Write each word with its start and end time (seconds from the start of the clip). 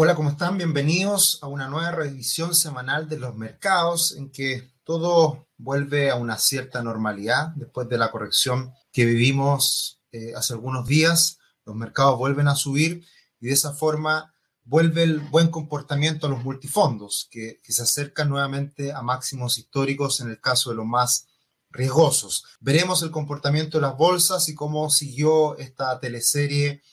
Hola, 0.00 0.14
¿cómo 0.14 0.30
están? 0.30 0.56
Bienvenidos 0.56 1.40
a 1.42 1.48
una 1.48 1.66
nueva 1.66 1.90
revisión 1.90 2.54
semanal 2.54 3.08
de 3.08 3.18
los 3.18 3.34
mercados 3.34 4.14
en 4.16 4.30
que 4.30 4.70
todo 4.84 5.48
vuelve 5.56 6.08
a 6.08 6.14
una 6.14 6.38
cierta 6.38 6.84
normalidad 6.84 7.48
después 7.56 7.88
de 7.88 7.98
la 7.98 8.12
corrección 8.12 8.72
que 8.92 9.04
vivimos 9.04 10.00
eh, 10.12 10.34
hace 10.36 10.52
algunos 10.52 10.86
días. 10.86 11.40
Los 11.64 11.74
mercados 11.74 12.16
vuelven 12.16 12.46
a 12.46 12.54
subir 12.54 13.04
y 13.40 13.48
de 13.48 13.52
esa 13.52 13.72
forma 13.72 14.32
vuelve 14.62 15.02
el 15.02 15.18
buen 15.18 15.48
comportamiento 15.48 16.28
a 16.28 16.30
los 16.30 16.44
multifondos 16.44 17.26
que, 17.28 17.60
que 17.60 17.72
se 17.72 17.82
acercan 17.82 18.28
nuevamente 18.28 18.92
a 18.92 19.02
máximos 19.02 19.58
históricos 19.58 20.20
en 20.20 20.28
el 20.28 20.40
caso 20.40 20.70
de 20.70 20.76
los 20.76 20.86
más 20.86 21.26
riesgosos. 21.70 22.44
Veremos 22.60 23.02
el 23.02 23.10
comportamiento 23.10 23.78
de 23.78 23.82
las 23.82 23.96
bolsas 23.96 24.48
y 24.48 24.54
cómo 24.54 24.90
siguió 24.90 25.58
esta 25.58 25.98
teleserie 25.98 26.84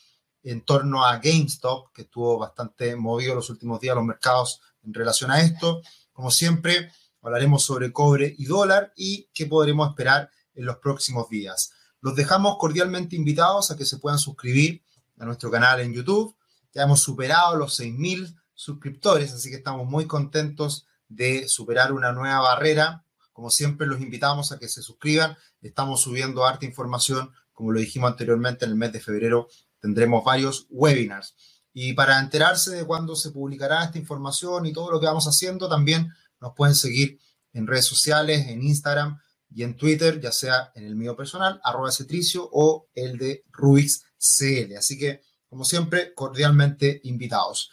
en 0.46 0.60
torno 0.60 1.04
a 1.04 1.18
GameStop, 1.18 1.92
que 1.92 2.02
estuvo 2.02 2.38
bastante 2.38 2.94
movido 2.94 3.34
los 3.34 3.50
últimos 3.50 3.80
días 3.80 3.96
los 3.96 4.04
mercados 4.04 4.60
en 4.84 4.94
relación 4.94 5.32
a 5.32 5.40
esto. 5.40 5.82
Como 6.12 6.30
siempre, 6.30 6.92
hablaremos 7.20 7.64
sobre 7.64 7.92
cobre 7.92 8.32
y 8.38 8.44
dólar 8.44 8.92
y 8.94 9.28
qué 9.34 9.46
podremos 9.46 9.88
esperar 9.88 10.30
en 10.54 10.66
los 10.66 10.76
próximos 10.76 11.28
días. 11.28 11.72
Los 12.00 12.14
dejamos 12.14 12.58
cordialmente 12.58 13.16
invitados 13.16 13.72
a 13.72 13.76
que 13.76 13.84
se 13.84 13.98
puedan 13.98 14.20
suscribir 14.20 14.84
a 15.18 15.24
nuestro 15.24 15.50
canal 15.50 15.80
en 15.80 15.92
YouTube. 15.92 16.36
Ya 16.72 16.84
hemos 16.84 17.00
superado 17.00 17.56
los 17.56 17.80
6.000 17.80 18.40
suscriptores, 18.54 19.32
así 19.32 19.50
que 19.50 19.56
estamos 19.56 19.84
muy 19.88 20.06
contentos 20.06 20.86
de 21.08 21.48
superar 21.48 21.92
una 21.92 22.12
nueva 22.12 22.38
barrera. 22.38 23.04
Como 23.32 23.50
siempre, 23.50 23.88
los 23.88 24.00
invitamos 24.00 24.52
a 24.52 24.60
que 24.60 24.68
se 24.68 24.82
suscriban. 24.82 25.36
Estamos 25.60 26.02
subiendo 26.02 26.46
harta 26.46 26.66
información, 26.66 27.32
como 27.52 27.72
lo 27.72 27.80
dijimos 27.80 28.12
anteriormente, 28.12 28.64
en 28.64 28.70
el 28.70 28.76
mes 28.76 28.92
de 28.92 29.00
febrero 29.00 29.48
tendremos 29.86 30.24
varios 30.24 30.66
webinars. 30.68 31.34
Y 31.72 31.92
para 31.92 32.18
enterarse 32.18 32.72
de 32.72 32.84
cuándo 32.84 33.14
se 33.14 33.30
publicará 33.30 33.84
esta 33.84 33.98
información 33.98 34.66
y 34.66 34.72
todo 34.72 34.90
lo 34.90 34.98
que 34.98 35.06
vamos 35.06 35.26
haciendo, 35.26 35.68
también 35.68 36.12
nos 36.40 36.54
pueden 36.54 36.74
seguir 36.74 37.20
en 37.52 37.66
redes 37.66 37.86
sociales, 37.86 38.48
en 38.48 38.62
Instagram 38.62 39.20
y 39.48 39.62
en 39.62 39.76
Twitter, 39.76 40.20
ya 40.20 40.32
sea 40.32 40.72
en 40.74 40.84
el 40.86 40.96
mío 40.96 41.14
personal, 41.14 41.60
arroba 41.62 41.92
cetricio, 41.92 42.48
o 42.52 42.88
el 42.94 43.16
de 43.16 43.44
Ruiz 43.52 44.04
CL. 44.18 44.76
Así 44.76 44.98
que, 44.98 45.20
como 45.48 45.64
siempre, 45.64 46.12
cordialmente 46.14 47.00
invitados. 47.04 47.70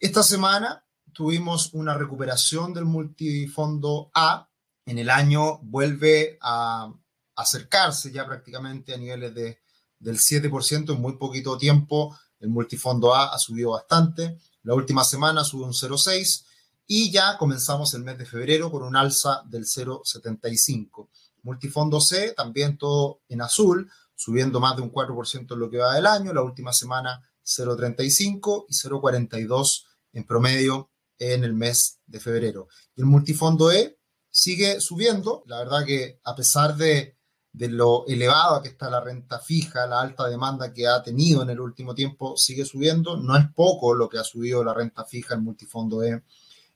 Esta 0.00 0.24
semana 0.24 0.84
tuvimos 1.12 1.72
una 1.74 1.94
recuperación 1.94 2.74
del 2.74 2.86
multifondo 2.86 4.10
A. 4.14 4.50
En 4.84 4.98
el 4.98 5.10
año 5.10 5.58
vuelve 5.62 6.38
a 6.40 6.92
acercarse 7.36 8.10
ya 8.10 8.26
prácticamente 8.26 8.92
a 8.92 8.96
niveles 8.96 9.32
de 9.34 9.61
del 10.02 10.18
7% 10.18 10.92
en 10.92 11.00
muy 11.00 11.16
poquito 11.16 11.56
tiempo. 11.56 12.16
El 12.40 12.50
multifondo 12.50 13.14
A 13.14 13.32
ha 13.32 13.38
subido 13.38 13.70
bastante. 13.70 14.38
La 14.64 14.74
última 14.74 15.04
semana 15.04 15.44
subió 15.44 15.66
un 15.66 15.72
0,6 15.72 16.44
y 16.86 17.10
ya 17.10 17.38
comenzamos 17.38 17.94
el 17.94 18.02
mes 18.02 18.18
de 18.18 18.26
febrero 18.26 18.70
con 18.70 18.82
un 18.82 18.96
alza 18.96 19.42
del 19.46 19.64
0,75. 19.64 21.08
Multifondo 21.44 22.00
C, 22.00 22.32
también 22.32 22.76
todo 22.76 23.20
en 23.28 23.40
azul, 23.40 23.90
subiendo 24.14 24.60
más 24.60 24.76
de 24.76 24.82
un 24.82 24.92
4% 24.92 25.52
en 25.52 25.58
lo 25.58 25.70
que 25.70 25.78
va 25.78 25.94
del 25.94 26.06
año. 26.06 26.32
La 26.32 26.42
última 26.42 26.72
semana 26.72 27.22
0,35 27.44 28.66
y 28.68 28.74
0,42 28.74 29.84
en 30.12 30.24
promedio 30.24 30.90
en 31.18 31.44
el 31.44 31.54
mes 31.54 32.00
de 32.06 32.20
febrero. 32.20 32.68
Y 32.96 33.00
el 33.00 33.06
multifondo 33.06 33.70
E 33.70 33.98
sigue 34.30 34.80
subiendo. 34.80 35.44
La 35.46 35.58
verdad 35.58 35.84
que 35.84 36.20
a 36.24 36.34
pesar 36.34 36.76
de 36.76 37.16
de 37.52 37.68
lo 37.68 38.06
elevada 38.06 38.62
que 38.62 38.68
está 38.68 38.88
la 38.88 39.00
renta 39.00 39.38
fija, 39.38 39.86
la 39.86 40.00
alta 40.00 40.26
demanda 40.26 40.72
que 40.72 40.88
ha 40.88 41.02
tenido 41.02 41.42
en 41.42 41.50
el 41.50 41.60
último 41.60 41.94
tiempo 41.94 42.36
sigue 42.36 42.64
subiendo. 42.64 43.16
No 43.16 43.36
es 43.36 43.46
poco 43.54 43.94
lo 43.94 44.08
que 44.08 44.18
ha 44.18 44.24
subido 44.24 44.64
la 44.64 44.72
renta 44.72 45.04
fija 45.04 45.34
en 45.34 45.44
multifondo 45.44 46.02
E 46.02 46.22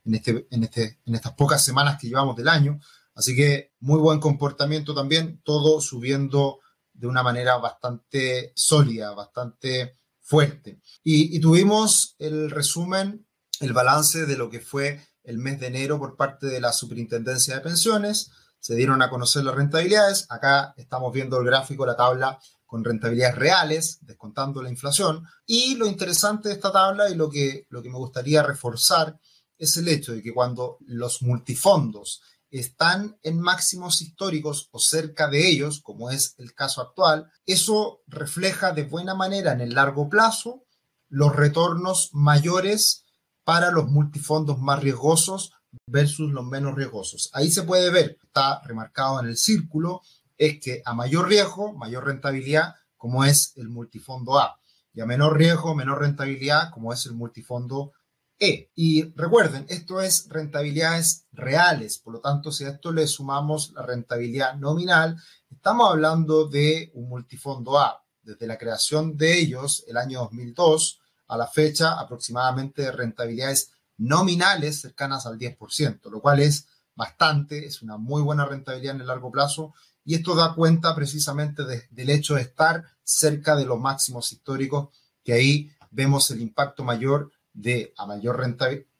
en, 0.05 0.15
este, 0.15 0.47
en, 0.51 0.65
este, 0.65 1.01
en 1.07 1.15
estas 1.15 1.33
pocas 1.33 1.65
semanas 1.65 1.99
que 1.99 2.09
llevamos 2.09 2.37
del 2.37 2.49
año. 2.49 2.79
Así 3.15 3.35
que 3.35 3.73
muy 3.81 3.99
buen 3.99 4.21
comportamiento 4.21 4.95
también, 4.95 5.41
todo 5.43 5.81
subiendo 5.81 6.61
de 6.93 7.07
una 7.07 7.23
manera 7.23 7.57
bastante 7.57 8.53
sólida, 8.55 9.13
bastante 9.15 9.97
fuerte. 10.21 10.81
Y, 11.03 11.35
y 11.35 11.41
tuvimos 11.41 12.17
el 12.19 12.51
resumen, 12.51 13.27
el 13.61 13.73
balance 13.73 14.27
de 14.27 14.37
lo 14.37 14.51
que 14.51 14.61
fue 14.61 15.01
el 15.25 15.39
mes 15.39 15.59
de 15.59 15.69
enero 15.69 15.99
por 15.99 16.17
parte 16.17 16.47
de 16.47 16.61
la 16.61 16.73
Superintendencia 16.73 17.55
de 17.55 17.61
Pensiones 17.63 18.31
se 18.59 18.75
dieron 18.75 19.03
a 19.03 19.11
conocer 19.11 19.45
las 19.45 19.55
rentabilidades. 19.55 20.27
Acá 20.29 20.75
estamos 20.77 21.13
viendo 21.13 21.39
el 21.39 21.47
gráfico, 21.47 21.87
la 21.87 21.97
tabla 21.97 22.39
con 22.67 22.85
rentabilidades 22.85 23.37
reales, 23.37 23.99
descontando 24.03 24.63
la 24.63 24.71
inflación. 24.71 25.25
Y 25.47 25.77
lo 25.77 25.87
interesante 25.87 26.49
de 26.49 26.55
esta 26.55 26.73
tabla 26.73 27.09
y 27.09 27.15
lo 27.15 27.31
que, 27.31 27.67
lo 27.69 27.83
que 27.83 27.91
me 27.91 27.99
gustaría 27.99 28.43
reforzar 28.43 29.19
es 29.57 29.77
el 29.77 29.89
hecho 29.89 30.13
de 30.13 30.23
que 30.23 30.35
cuando 30.35 30.79
los 30.87 31.23
multifondos 31.23 32.23
están 32.51 33.19
en 33.23 33.41
máximos 33.41 34.01
históricos 34.03 34.69
o 34.73 34.79
cerca 34.79 35.29
de 35.29 35.49
ellos, 35.49 35.81
como 35.81 36.11
es 36.11 36.35
el 36.39 36.55
caso 36.55 36.81
actual, 36.81 37.31
eso 37.45 38.03
refleja 38.07 38.73
de 38.73 38.85
buena 38.85 39.15
manera 39.15 39.53
en 39.53 39.61
el 39.61 39.75
largo 39.75 40.09
plazo 40.09 40.65
los 41.09 41.35
retornos 41.35 42.11
mayores 42.13 43.05
para 43.45 43.71
los 43.71 43.89
multifondos 43.89 44.59
más 44.59 44.81
riesgosos 44.83 45.53
versus 45.87 46.31
los 46.33 46.45
menos 46.45 46.75
riesgosos. 46.75 47.31
Ahí 47.33 47.51
se 47.51 47.63
puede 47.63 47.91
ver, 47.91 48.19
está 48.23 48.61
remarcado 48.65 49.21
en 49.21 49.27
el 49.27 49.37
círculo, 49.37 50.03
es 50.37 50.61
que 50.61 50.83
a 50.85 50.95
mayor 50.95 51.29
riesgo, 51.29 51.75
mayor 51.75 52.07
rentabilidad, 52.07 52.75
como 52.97 53.25
es 53.25 53.53
el 53.57 53.69
multifondo 53.69 54.39
A, 54.39 54.59
y 54.93 55.01
a 55.01 55.07
menor 55.07 55.37
riesgo, 55.37 55.75
menor 55.75 56.01
rentabilidad, 56.01 56.71
como 56.71 56.93
es 56.93 57.05
el 57.07 57.13
multifondo 57.13 57.93
E. 58.39 58.71
Y 58.75 59.13
recuerden, 59.15 59.67
esto 59.69 60.01
es 60.01 60.29
rentabilidades 60.29 61.27
reales, 61.33 61.99
por 61.99 62.15
lo 62.15 62.21
tanto, 62.21 62.53
si 62.53 62.65
a 62.65 62.71
esto 62.71 62.93
le 62.93 63.07
sumamos 63.07 63.73
la 63.73 63.83
rentabilidad 63.83 64.57
nominal, 64.57 65.17
estamos 65.51 65.91
hablando 65.91 66.47
de 66.49 66.91
un 66.95 67.09
multifondo 67.09 67.79
A. 67.79 68.03
Desde 68.23 68.47
la 68.47 68.59
creación 68.59 69.17
de 69.17 69.39
ellos, 69.39 69.85
el 69.87 69.97
año 69.97 70.21
2002, 70.21 71.01
a 71.29 71.37
la 71.37 71.47
fecha, 71.47 71.99
aproximadamente 71.99 72.91
rentabilidades 72.91 73.73
nominales 73.99 74.81
cercanas 74.81 75.27
al 75.27 75.39
10%, 75.39 76.11
lo 76.11 76.21
cual 76.21 76.41
es 76.41 76.67
bastante, 76.95 77.67
es 77.67 77.83
una 77.83 77.97
muy 77.97 78.23
buena 78.23 78.45
rentabilidad 78.47 78.95
en 78.95 79.03
el 79.03 79.07
largo 79.07 79.31
plazo 79.31 79.75
y 80.05 80.15
esto 80.15 80.35
da 80.35 80.55
cuenta 80.55 80.95
precisamente 80.95 81.63
del 81.91 82.11
hecho 82.11 82.37
de 82.37 82.43
estar 82.43 82.85
cerca 83.03 83.57
de 83.57 83.65
los 83.65 83.79
máximos 83.79 84.33
históricos, 84.33 84.89
que 85.25 85.33
ahí 85.33 85.71
vemos 85.91 86.31
el 86.31 86.41
impacto 86.41 86.85
mayor 86.85 87.33
de 87.53 87.93
a 87.97 88.07
mayor, 88.07 88.41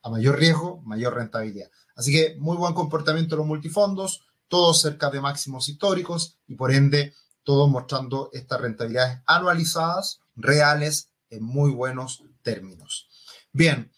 a 0.01 0.09
mayor 0.09 0.37
riesgo, 0.37 0.81
mayor 0.83 1.15
rentabilidad. 1.15 1.69
Así 1.95 2.11
que 2.11 2.35
muy 2.39 2.57
buen 2.57 2.73
comportamiento 2.73 3.35
de 3.35 3.37
los 3.37 3.47
multifondos, 3.47 4.23
todos 4.47 4.81
cerca 4.81 5.09
de 5.09 5.21
máximos 5.21 5.69
históricos 5.69 6.37
y 6.47 6.55
por 6.55 6.71
ende 6.71 7.13
todos 7.43 7.69
mostrando 7.69 8.29
estas 8.33 8.59
rentabilidades 8.59 9.19
anualizadas 9.25 10.19
reales 10.35 11.09
en 11.29 11.43
muy 11.43 11.71
buenos 11.71 12.23
términos. 12.41 13.07
Bien, 13.53 13.91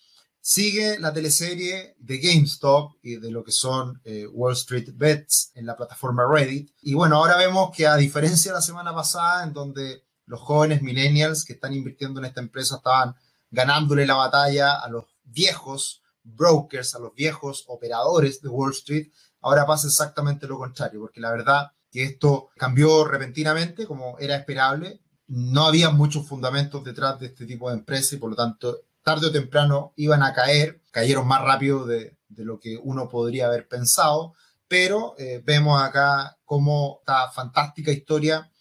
Sigue 0.51 0.97
la 0.97 1.13
teleserie 1.13 1.95
de 1.99 2.17
GameStop 2.17 2.93
y 3.03 3.17
de 3.17 3.29
lo 3.29 3.43
que 3.43 3.51
son 3.51 4.01
eh, 4.03 4.25
Wall 4.25 4.53
Street 4.53 4.89
Bets 4.95 5.51
en 5.53 5.67
la 5.67 5.77
plataforma 5.77 6.23
Reddit. 6.27 6.71
Y 6.81 6.95
bueno, 6.95 7.17
ahora 7.17 7.37
vemos 7.37 7.69
que 7.69 7.85
a 7.85 7.95
diferencia 7.95 8.51
de 8.51 8.55
la 8.55 8.61
semana 8.63 8.91
pasada, 8.91 9.43
en 9.43 9.53
donde 9.53 10.05
los 10.25 10.39
jóvenes 10.39 10.81
millennials 10.81 11.45
que 11.45 11.53
están 11.53 11.75
invirtiendo 11.75 12.19
en 12.19 12.25
esta 12.25 12.41
empresa 12.41 12.77
estaban 12.77 13.13
ganándole 13.51 14.07
la 14.07 14.15
batalla 14.15 14.79
a 14.79 14.89
los 14.89 15.05
viejos 15.23 16.01
brokers, 16.23 16.95
a 16.95 16.99
los 16.99 17.13
viejos 17.13 17.65
operadores 17.67 18.41
de 18.41 18.49
Wall 18.49 18.71
Street, 18.71 19.11
ahora 19.41 19.67
pasa 19.67 19.85
exactamente 19.85 20.47
lo 20.47 20.57
contrario, 20.57 20.99
porque 21.01 21.21
la 21.21 21.29
verdad 21.29 21.73
que 21.91 22.01
esto 22.01 22.49
cambió 22.57 23.05
repentinamente, 23.05 23.85
como 23.85 24.17
era 24.17 24.35
esperable. 24.35 24.99
No 25.27 25.67
había 25.67 25.91
muchos 25.91 26.27
fundamentos 26.27 26.83
detrás 26.83 27.19
de 27.19 27.27
este 27.27 27.45
tipo 27.45 27.69
de 27.69 27.75
empresas 27.75 28.13
y 28.13 28.17
por 28.17 28.31
lo 28.31 28.35
tanto 28.35 28.79
tarde 29.09 29.25
o 29.25 29.31
temprano 29.31 29.91
iban 29.95 30.21
a 30.21 30.33
caer, 30.33 30.83
cayeron 30.91 31.25
más 31.25 31.41
rápido 31.41 31.87
de, 31.87 32.15
lo 32.27 32.59
que 32.59 32.77
uno 32.77 33.09
podría 33.09 33.47
haber 33.47 33.67
pensado, 33.67 34.35
pero 34.67 35.15
eh, 35.17 35.41
vemos 35.43 35.81
acá 35.81 36.37
cómo 36.45 36.99
esta 36.99 37.31
fantástica 37.31 37.91
historia 37.91 38.51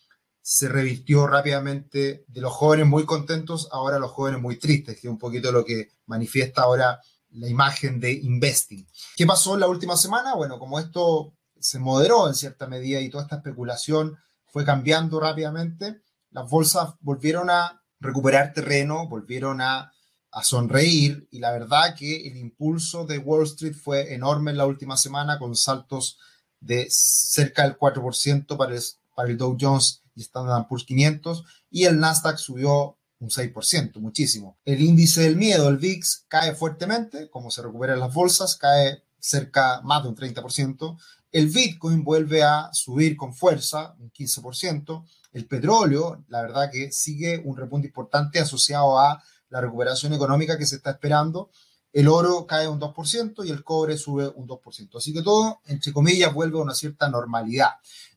se 0.41 0.71
revirtió 0.71 1.27
rápidamente 1.27 2.25
de 2.27 2.41
los 2.41 2.51
jóvenes 2.55 2.87
muy 2.87 3.05
contentos, 3.05 3.69
ahora 3.73 3.99
los 3.99 4.11
jóvenes 4.11 4.41
muy 4.41 4.59
tristes, 4.59 4.99
que 4.99 5.07
es 5.07 5.13
un 5.13 5.19
poquito 5.19 5.53
lo 5.53 5.67
que 5.67 5.91
manifiesta 6.07 6.63
ahora 6.63 6.99
la 7.33 7.47
imagen 7.47 8.01
de 8.01 8.13
investing. 8.13 8.89
¿Qué 9.19 9.27
pasó 9.27 9.53
en 9.53 9.61
la 9.61 9.69
última 9.69 9.99
semana? 9.99 10.35
Bueno, 10.35 10.59
como 10.59 10.81
esto 10.81 11.35
se 11.61 11.79
moderó 11.79 12.27
en 12.27 12.35
cierta 12.35 12.67
medida 12.67 13.03
y 13.03 13.11
toda 13.11 13.25
esta 13.25 13.37
especulación 13.37 14.17
fue 14.47 14.65
cambiando 14.65 15.21
rápidamente, 15.21 16.01
las 16.31 16.49
bolsas 16.49 16.95
volvieron 17.01 17.51
a 17.51 17.83
recuperar 18.01 18.55
terreno, 18.55 19.09
volvieron 19.09 19.61
a 19.61 19.93
a 20.31 20.45
sonreír 20.45 21.27
y 21.31 21.39
la 21.39 21.53
verdad 21.53 21.95
que 21.97 22.29
el 22.29 22.37
impulso 22.37 23.07
de 23.07 23.19
Wall 23.19 23.45
Street 23.45 23.75
fue 23.75 24.15
enorme 24.15 24.51
en 24.51 24.59
la 24.59 24.67
última 24.67 24.97
semana 24.97 25.39
con 25.39 25.57
saltos 25.57 26.19
de 26.61 26.87
cerca 26.91 27.63
del 27.63 27.79
4% 27.79 28.57
para 28.57 28.75
el, 28.75 28.83
para 29.15 29.31
el 29.31 29.39
Dow 29.39 29.57
Jones 29.59 30.03
y 30.15 30.23
Standard 30.23 30.67
Poor's 30.67 30.85
500 30.85 31.45
y 31.71 31.85
el 31.85 31.99
Nasdaq 31.99 32.37
subió 32.39 32.99
un 33.21 33.31
6%, 33.31 33.99
muchísimo. 33.99 34.59
El 34.65 34.81
índice 34.81 35.23
del 35.23 35.37
miedo, 35.37 35.69
el 35.69 35.79
VIX, 35.79 36.27
cae 36.29 36.55
fuertemente, 36.55 37.29
como 37.31 37.51
se 37.51 37.63
recuperan 37.63 37.99
las 37.99 38.15
bolsas, 38.15 38.57
cae 38.57 39.03
cerca 39.19 39.81
más 39.83 40.03
de 40.03 40.11
un 40.11 40.17
30%. 40.17 40.97
El 41.33 41.49
Bitcoin 41.49 42.05
vuelve 42.05 42.43
a 42.43 42.71
subir 42.73 43.17
con 43.17 43.35
fuerza, 43.35 43.95
un 43.99 44.11
15%. 44.13 45.05
El 45.33 45.47
petróleo, 45.47 46.25
la 46.29 46.43
verdad 46.43 46.71
que 46.71 46.93
sigue 46.93 47.43
un 47.45 47.57
repunte 47.57 47.89
importante 47.89 48.39
asociado 48.39 48.99
a 48.99 49.23
la 49.51 49.61
recuperación 49.61 50.13
económica 50.13 50.59
que 50.59 50.67
se 50.67 50.77
está 50.77 50.91
esperando. 50.91 51.51
El 51.93 52.09
oro 52.09 52.47
cae 52.47 52.69
un 52.69 52.79
2% 52.79 53.47
y 53.47 53.51
el 53.51 53.65
cobre 53.65 53.97
sube 53.97 54.29
un 54.29 54.47
2%. 54.47 54.99
Así 54.99 55.13
que 55.13 55.23
todo, 55.23 55.61
entre 55.67 55.93
comillas, 55.93 56.33
vuelve 56.35 56.59
a 56.59 56.63
una 56.63 56.75
cierta 56.75 57.09
normalidad. 57.09 57.71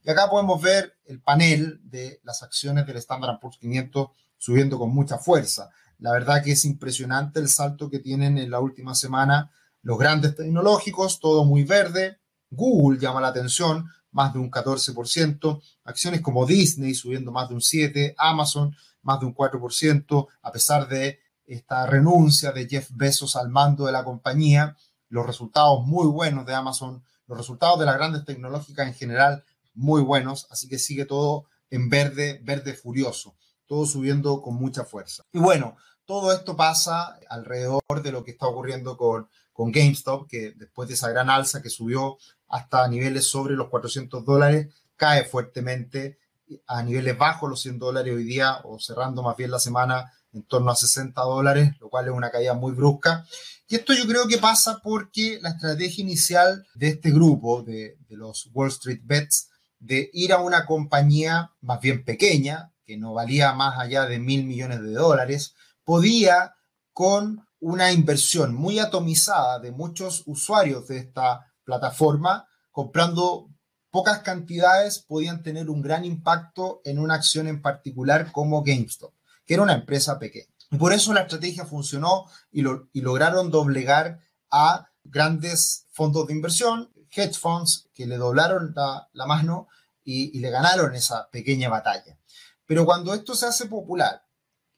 Y 0.04 0.10
acá 0.10 0.30
podemos 0.30 0.62
ver 0.62 0.98
el 1.06 1.22
panel 1.22 1.80
de 1.84 2.20
las 2.24 2.44
acciones 2.44 2.86
del 2.86 2.98
Standard 2.98 3.40
Poor's 3.40 3.58
500 3.58 4.10
subiendo 4.38 4.78
con 4.78 4.94
mucha 4.94 5.18
fuerza. 5.18 5.70
La 6.00 6.12
verdad 6.12 6.44
que 6.44 6.52
es 6.52 6.66
impresionante 6.66 7.40
el 7.40 7.48
salto 7.48 7.90
que 7.90 8.00
tienen 8.00 8.38
en 8.38 8.50
la 8.50 8.60
última 8.60 8.96
semana 8.96 9.52
los 9.84 9.98
grandes 9.98 10.36
tecnológicos, 10.36 11.20
todo 11.20 11.46
muy 11.46 11.64
verde. 11.64 12.20
Google 12.50 13.00
llama 13.00 13.22
la 13.22 13.30
atención, 13.30 13.88
más 14.12 14.34
de 14.34 14.40
un 14.40 14.52
14%. 14.52 15.62
Acciones 15.86 16.22
como 16.22 16.46
Disney 16.46 16.94
subiendo 16.94 17.32
más 17.32 17.50
de 17.50 17.56
un 17.56 17.62
7%, 17.62 18.16
Amazon 18.18 18.76
más 19.04 19.20
de 19.20 19.26
un 19.26 19.34
4%, 19.34 20.28
a 20.42 20.52
pesar 20.52 20.88
de 20.88 21.20
esta 21.54 21.86
renuncia 21.86 22.52
de 22.52 22.68
Jeff 22.68 22.90
Bezos 22.92 23.36
al 23.36 23.50
mando 23.50 23.86
de 23.86 23.92
la 23.92 24.04
compañía. 24.04 24.76
Los 25.10 25.26
resultados 25.26 25.86
muy 25.86 26.08
buenos 26.08 26.46
de 26.46 26.54
Amazon, 26.54 27.04
los 27.28 27.38
resultados 27.38 27.80
de 27.80 27.86
las 27.86 27.96
grandes 27.96 28.24
tecnológicas 28.24 28.88
en 28.88 28.94
general 28.94 29.44
muy 29.74 30.02
buenos, 30.02 30.48
así 30.50 30.68
que 30.68 30.80
sigue 30.80 31.06
todo 31.06 31.46
en 31.70 31.90
verde, 31.90 32.40
verde 32.44 32.74
furioso, 32.74 33.36
todo 33.66 33.86
subiendo 33.86 34.42
con 34.42 34.56
mucha 34.56 34.86
fuerza. 34.86 35.24
Y 35.32 35.40
bueno, 35.40 35.76
todo 36.06 36.34
esto 36.34 36.56
pasa 36.56 37.18
alrededor 37.30 37.82
de 38.02 38.12
lo 38.12 38.24
que 38.24 38.32
está 38.32 38.48
ocurriendo 38.48 38.98
con, 38.98 39.30
con 39.54 39.72
GameStop, 39.72 40.28
que 40.28 40.52
después 40.52 40.88
de 40.88 40.96
esa 40.96 41.10
gran 41.10 41.30
alza 41.30 41.62
que 41.62 41.70
subió 41.70 42.18
hasta 42.48 42.88
niveles 42.88 43.26
sobre 43.28 43.56
los 43.56 43.70
400 43.70 44.26
dólares, 44.26 44.74
cae 44.96 45.24
fuertemente 45.24 46.20
a 46.68 46.84
niveles 46.84 47.18
bajos 47.18 47.50
los 47.50 47.62
100 47.62 47.80
dólares 47.80 48.14
hoy 48.14 48.24
día 48.24 48.60
o 48.64 48.80
cerrando 48.80 49.24
más 49.24 49.38
bien 49.38 49.52
la 49.52 49.60
semana 49.60 50.12
en 50.34 50.44
torno 50.44 50.72
a 50.72 50.76
60 50.76 51.22
dólares, 51.22 51.74
lo 51.80 51.90
cual 51.90 52.08
es 52.08 52.14
una 52.14 52.32
caída 52.32 52.54
muy 52.54 52.74
brusca. 52.74 53.26
Y 53.68 53.76
esto 53.76 53.94
yo 53.94 54.06
creo 54.06 54.28
que 54.28 54.38
pasa 54.38 54.80
porque 54.84 55.40
la 55.42 55.52
estrategia 55.52 56.04
inicial 56.04 56.68
de 56.74 56.90
este 56.90 57.12
grupo, 57.12 57.64
de, 57.64 57.98
los 58.10 58.50
Wall 58.54 58.70
Street 58.70 59.02
Bets, 59.04 59.50
de 59.80 60.10
ir 60.14 60.34
a 60.34 60.40
una 60.40 60.66
compañía 60.66 61.52
más 61.62 61.80
bien 61.80 62.04
pequeña, 62.04 62.72
que 62.86 62.98
no 62.98 63.14
valía 63.14 63.54
más 63.54 63.80
allá 63.80 64.06
de 64.06 64.20
mil 64.20 64.46
millones 64.46 64.82
de 64.82 64.92
dólares, 64.92 65.56
podía 65.84 66.56
con 66.94 67.48
una 67.60 67.92
inversión 67.92 68.54
muy 68.54 68.80
atomizada 68.80 69.60
de 69.60 69.72
muchos 69.72 70.24
usuarios 70.26 70.88
de 70.88 70.98
esta 70.98 71.54
plataforma, 71.64 72.48
comprando 72.72 73.50
pocas 73.92 74.20
cantidades, 74.20 75.00
podían 75.00 75.44
tener 75.44 75.70
un 75.70 75.82
gran 75.82 76.06
impacto 76.06 76.82
en 76.84 77.00
una 77.00 77.16
acción 77.16 77.48
en 77.48 77.62
particular 77.62 78.32
como 78.32 78.64
GameStop, 78.64 79.14
que 79.46 79.54
era 79.54 79.64
una 79.64 79.74
empresa 79.74 80.20
pequeña. 80.20 80.54
Y 80.72 80.78
por 80.78 80.94
eso 80.94 81.14
la 81.14 81.22
estrategia 81.22 81.66
funcionó 81.66 82.26
y, 82.52 82.62
lo, 82.62 82.90
y 82.94 83.02
lograron 83.02 83.52
doblegar 83.52 84.20
a 84.50 84.90
grandes 85.04 85.86
fondos 85.92 86.28
de 86.28 86.34
inversión, 86.34 86.92
hedge 87.12 87.38
funds, 87.38 87.90
que 87.94 88.06
le 88.08 88.18
doblaron 88.18 88.74
la, 88.76 89.10
la 89.14 89.26
mano 89.26 89.68
y, 90.04 90.38
y 90.38 90.40
le 90.40 90.50
ganaron 90.50 90.96
esa 90.96 91.30
pequeña 91.30 91.70
batalla. 91.70 92.18
Pero 92.66 92.86
cuando 92.86 93.14
esto 93.14 93.36
se 93.36 93.48
hace 93.48 93.66
popular 93.66 94.26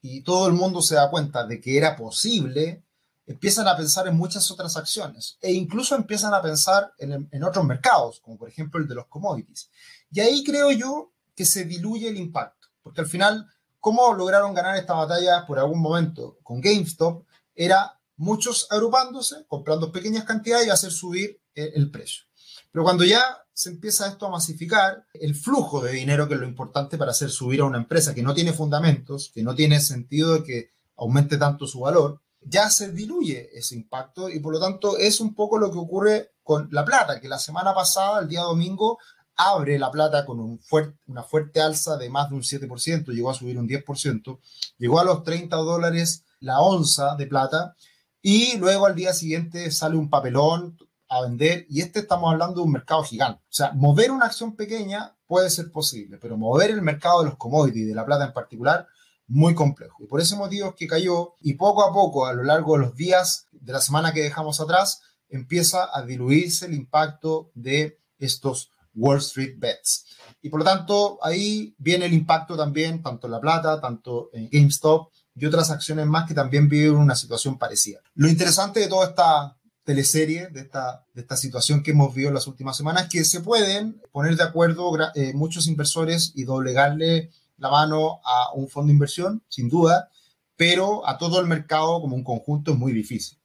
y 0.00 0.22
todo 0.22 0.48
el 0.48 0.54
mundo 0.54 0.82
se 0.82 0.96
da 0.96 1.10
cuenta 1.10 1.46
de 1.46 1.60
que 1.60 1.76
era 1.76 1.94
posible, 1.96 2.84
empiezan 3.26 3.68
a 3.68 3.76
pensar 3.76 4.06
en 4.08 4.16
muchas 4.16 4.50
otras 4.50 4.76
acciones 4.76 5.38
e 5.40 5.52
incluso 5.52 5.94
empiezan 5.94 6.34
a 6.34 6.42
pensar 6.42 6.92
en, 6.98 7.28
en, 7.30 7.44
otros 7.44 7.64
mercados, 7.64 8.20
como 8.20 8.36
por 8.36 8.48
ejemplo 8.48 8.80
el 8.80 8.88
de 8.88 8.96
los 8.96 9.06
commodities. 9.06 9.70
Y 10.10 10.20
ahí 10.20 10.44
creo 10.44 10.70
yo 10.72 11.12
que 11.34 11.44
se 11.44 11.64
diluye 11.64 12.08
el 12.08 12.16
impacto, 12.16 12.68
porque 12.82 13.00
al 13.00 13.06
final, 13.06 13.46
¿cómo 13.84 14.14
lograron 14.14 14.54
ganar 14.54 14.78
esta 14.78 14.94
batalla 14.94 15.44
por 15.44 15.58
algún 15.58 15.78
momento 15.78 16.38
con 16.42 16.58
GameStop? 16.58 17.22
Era 17.54 18.00
muchos 18.16 18.66
agrupándose, 18.70 19.44
comprando 19.46 19.92
pequeñas 19.92 20.24
cantidades 20.24 20.66
y 20.66 20.70
hacer 20.70 20.90
subir 20.90 21.38
el, 21.54 21.70
el 21.74 21.90
precio. 21.90 22.24
Pero 22.72 22.82
cuando 22.82 23.04
ya 23.04 23.22
se 23.52 23.68
empieza 23.68 24.08
esto 24.08 24.24
a 24.24 24.30
masificar, 24.30 25.04
el 25.12 25.34
flujo 25.34 25.82
de 25.82 25.92
dinero, 25.92 26.26
que 26.26 26.32
es 26.32 26.40
lo 26.40 26.46
importante 26.46 26.96
para 26.96 27.10
hacer 27.10 27.28
subir 27.28 27.60
a 27.60 27.66
una 27.66 27.76
empresa 27.76 28.14
que 28.14 28.22
no 28.22 28.32
tiene 28.32 28.54
fundamentos, 28.54 29.30
que 29.34 29.42
no 29.42 29.54
tiene 29.54 29.78
sentido 29.80 30.32
de 30.32 30.44
que 30.44 30.70
aumente 30.96 31.36
tanto 31.36 31.66
su 31.66 31.80
valor, 31.80 32.22
ya 32.40 32.70
se 32.70 32.90
diluye 32.90 33.50
ese 33.52 33.74
impacto 33.74 34.30
y 34.30 34.40
por 34.40 34.54
lo 34.54 34.60
tanto 34.60 34.96
es 34.96 35.20
un 35.20 35.34
poco 35.34 35.58
lo 35.58 35.70
que 35.70 35.78
ocurre 35.78 36.32
con 36.42 36.68
la 36.72 36.86
plata, 36.86 37.20
que 37.20 37.28
la 37.28 37.38
semana 37.38 37.74
pasada, 37.74 38.20
el 38.20 38.28
día 38.28 38.40
domingo, 38.40 38.98
abre 39.36 39.78
la 39.78 39.90
plata 39.90 40.24
con 40.24 40.60
una 41.06 41.22
fuerte 41.22 41.60
alza 41.60 41.96
de 41.96 42.10
más 42.10 42.30
de 42.30 42.36
un 42.36 42.42
7%, 42.42 43.12
llegó 43.12 43.30
a 43.30 43.34
subir 43.34 43.58
un 43.58 43.68
10%, 43.68 44.38
llegó 44.78 45.00
a 45.00 45.04
los 45.04 45.24
30 45.24 45.56
dólares 45.56 46.24
la 46.40 46.60
onza 46.60 47.16
de 47.16 47.26
plata 47.26 47.74
y 48.22 48.56
luego 48.58 48.86
al 48.86 48.94
día 48.94 49.12
siguiente 49.12 49.70
sale 49.70 49.96
un 49.96 50.08
papelón 50.08 50.78
a 51.08 51.22
vender 51.22 51.66
y 51.68 51.80
este 51.80 52.00
estamos 52.00 52.32
hablando 52.32 52.56
de 52.56 52.66
un 52.66 52.72
mercado 52.72 53.02
gigante. 53.02 53.42
O 53.42 53.52
sea, 53.52 53.72
mover 53.72 54.10
una 54.10 54.26
acción 54.26 54.56
pequeña 54.56 55.16
puede 55.26 55.50
ser 55.50 55.70
posible, 55.70 56.18
pero 56.18 56.36
mover 56.36 56.70
el 56.70 56.82
mercado 56.82 57.20
de 57.20 57.30
los 57.30 57.36
commodities, 57.36 57.86
de 57.86 57.94
la 57.94 58.04
plata 58.04 58.24
en 58.24 58.32
particular, 58.32 58.86
muy 59.26 59.54
complejo. 59.54 60.02
Y 60.02 60.06
por 60.06 60.20
ese 60.20 60.36
motivo 60.36 60.68
es 60.70 60.74
que 60.74 60.86
cayó 60.86 61.34
y 61.40 61.54
poco 61.54 61.82
a 61.84 61.92
poco, 61.92 62.26
a 62.26 62.32
lo 62.32 62.42
largo 62.42 62.74
de 62.74 62.84
los 62.84 62.94
días 62.94 63.46
de 63.52 63.72
la 63.72 63.80
semana 63.80 64.12
que 64.12 64.22
dejamos 64.22 64.60
atrás, 64.60 65.02
empieza 65.28 65.88
a 65.92 66.02
diluirse 66.02 66.66
el 66.66 66.74
impacto 66.74 67.50
de 67.54 67.98
estos 68.18 68.70
Wall 68.94 69.18
Street 69.18 69.54
Bets. 69.58 70.06
Y 70.42 70.48
por 70.48 70.60
lo 70.60 70.64
tanto, 70.64 71.18
ahí 71.22 71.74
viene 71.78 72.06
el 72.06 72.12
impacto 72.12 72.56
también, 72.56 73.02
tanto 73.02 73.26
en 73.26 73.32
la 73.32 73.40
plata, 73.40 73.80
tanto 73.80 74.30
en 74.32 74.48
GameStop 74.50 75.10
y 75.36 75.46
otras 75.46 75.70
acciones 75.70 76.06
más 76.06 76.28
que 76.28 76.34
también 76.34 76.68
viven 76.68 76.96
una 76.96 77.16
situación 77.16 77.58
parecida. 77.58 78.00
Lo 78.14 78.28
interesante 78.28 78.80
de 78.80 78.88
toda 78.88 79.08
esta 79.08 79.56
teleserie, 79.84 80.48
de 80.48 80.60
esta, 80.60 81.36
situación 81.36 81.82
que 81.82 81.90
hemos 81.90 82.14
visto 82.14 82.28
en 82.28 82.34
las 82.34 82.46
últimas 82.46 82.76
semanas, 82.76 83.08
que 83.10 83.24
se 83.24 83.40
pueden 83.40 84.00
poner 84.12 84.36
de 84.36 84.42
acuerdo 84.42 84.92
eh, 85.14 85.32
muchos 85.34 85.66
inversores 85.66 86.32
y 86.34 86.44
doblegarle 86.44 87.30
la 87.58 87.70
mano 87.70 88.20
a 88.24 88.52
un 88.54 88.68
fondo 88.68 88.88
de 88.88 88.94
inversión, 88.94 89.42
sin 89.48 89.68
duda, 89.68 90.08
pero 90.56 91.06
a 91.06 91.18
todo 91.18 91.40
el 91.40 91.46
mercado 91.46 92.00
como 92.00 92.16
un 92.16 92.24
conjunto 92.24 92.72
es 92.72 92.78
muy 92.78 92.92
difícil. 92.92 93.38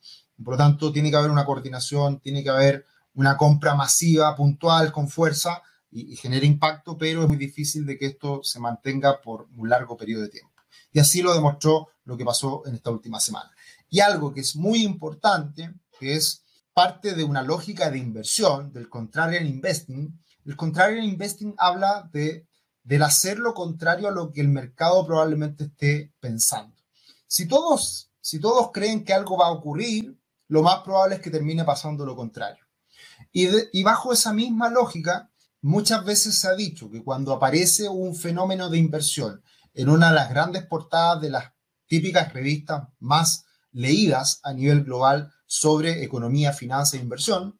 Por 0.44 0.54
lo 0.54 0.58
tanto, 0.58 0.92
tiene 0.92 1.10
que 1.10 1.18
haber 1.18 1.32
una 1.32 1.46
coordinación, 1.46 2.20
tiene 2.20 2.44
que 2.44 2.50
haber 2.50 2.86
una 3.20 3.36
compra 3.36 3.76
masiva, 3.76 4.34
puntual, 4.34 4.92
con 4.94 5.10
fuerza 5.10 5.62
y, 5.92 6.14
y 6.14 6.16
genere 6.16 6.46
impacto, 6.46 6.98
pero 6.98 7.24
es 7.24 7.28
muy 7.28 7.38
difícil 7.38 7.86
de 7.86 7.98
que 7.98 8.06
esto 8.06 8.42
se 8.44 8.60
mantenga 8.60 9.20
por 9.22 9.48
un 9.58 9.68
largo 9.68 9.98
periodo 9.98 10.24
de 10.24 10.30
tiempo. 10.30 10.54
Y 10.94 11.00
así 11.00 11.22
lo 11.22 11.34
demostró 11.34 11.90
lo 12.06 12.16
que 12.16 12.24
pasó 12.24 12.64
en 12.66 12.76
esta 12.76 12.92
última 12.92 13.20
semana. 13.20 13.52
Y 13.90 14.00
algo 14.00 14.34
que 14.34 14.40
es 14.40 14.56
muy 14.56 14.84
importante 14.84 15.74
que 16.00 16.16
es 16.16 16.44
parte 16.74 17.14
de 17.14 17.26
una 17.26 17.42
lógica 17.42 17.92
de 17.92 17.98
inversión, 17.98 18.72
del 18.72 18.88
contrarian 18.88 19.46
investing. 19.46 20.18
El 20.46 20.56
contrarian 20.56 21.04
investing 21.04 21.54
habla 21.58 22.10
de, 22.14 22.48
del 22.84 23.04
hacer 23.04 23.38
lo 23.38 23.54
contrario 23.54 24.08
a 24.08 24.12
lo 24.12 24.32
que 24.32 24.40
el 24.40 24.48
mercado 24.48 25.06
probablemente 25.06 25.66
esté 25.66 26.14
pensando. 26.22 26.74
Si 27.28 27.50
todos, 27.50 28.12
si 28.22 28.40
todos 28.40 28.72
creen 28.72 29.04
que 29.04 29.14
algo 29.14 29.38
va 29.38 29.48
a 29.48 29.52
ocurrir, 29.52 30.18
lo 30.48 30.64
más 30.64 30.80
probable 30.84 31.16
es 31.16 31.22
que 31.22 31.30
termine 31.30 31.66
pasando 31.66 32.06
lo 32.06 32.16
contrario. 32.16 32.64
Y, 33.32 33.84
bajo 33.84 34.14
esa 34.14 34.34
misma 34.34 34.70
lógica, 34.70 35.30
muchas 35.62 36.04
veces 36.04 36.40
se 36.40 36.48
ha 36.48 36.56
dicho 36.56 36.90
que 36.90 37.04
cuando 37.04 37.34
aparece 37.34 37.88
un 37.88 38.16
fenómeno 38.16 38.70
de 38.70 38.78
inversión 38.78 39.44
en 39.74 39.90
una 39.90 40.10
de 40.10 40.16
las 40.16 40.30
grandes 40.30 40.66
portadas 40.66 41.22
de 41.22 41.30
las 41.30 41.54
típicas 41.88 42.34
revistas 42.34 42.88
más 43.00 43.46
leídas 43.72 44.40
a 44.44 44.54
nivel 44.54 44.84
global 44.84 45.32
sobre 45.46 46.04
economía, 46.04 46.54
finanzas 46.54 46.96
e 46.96 47.04
inversión. 47.04 47.60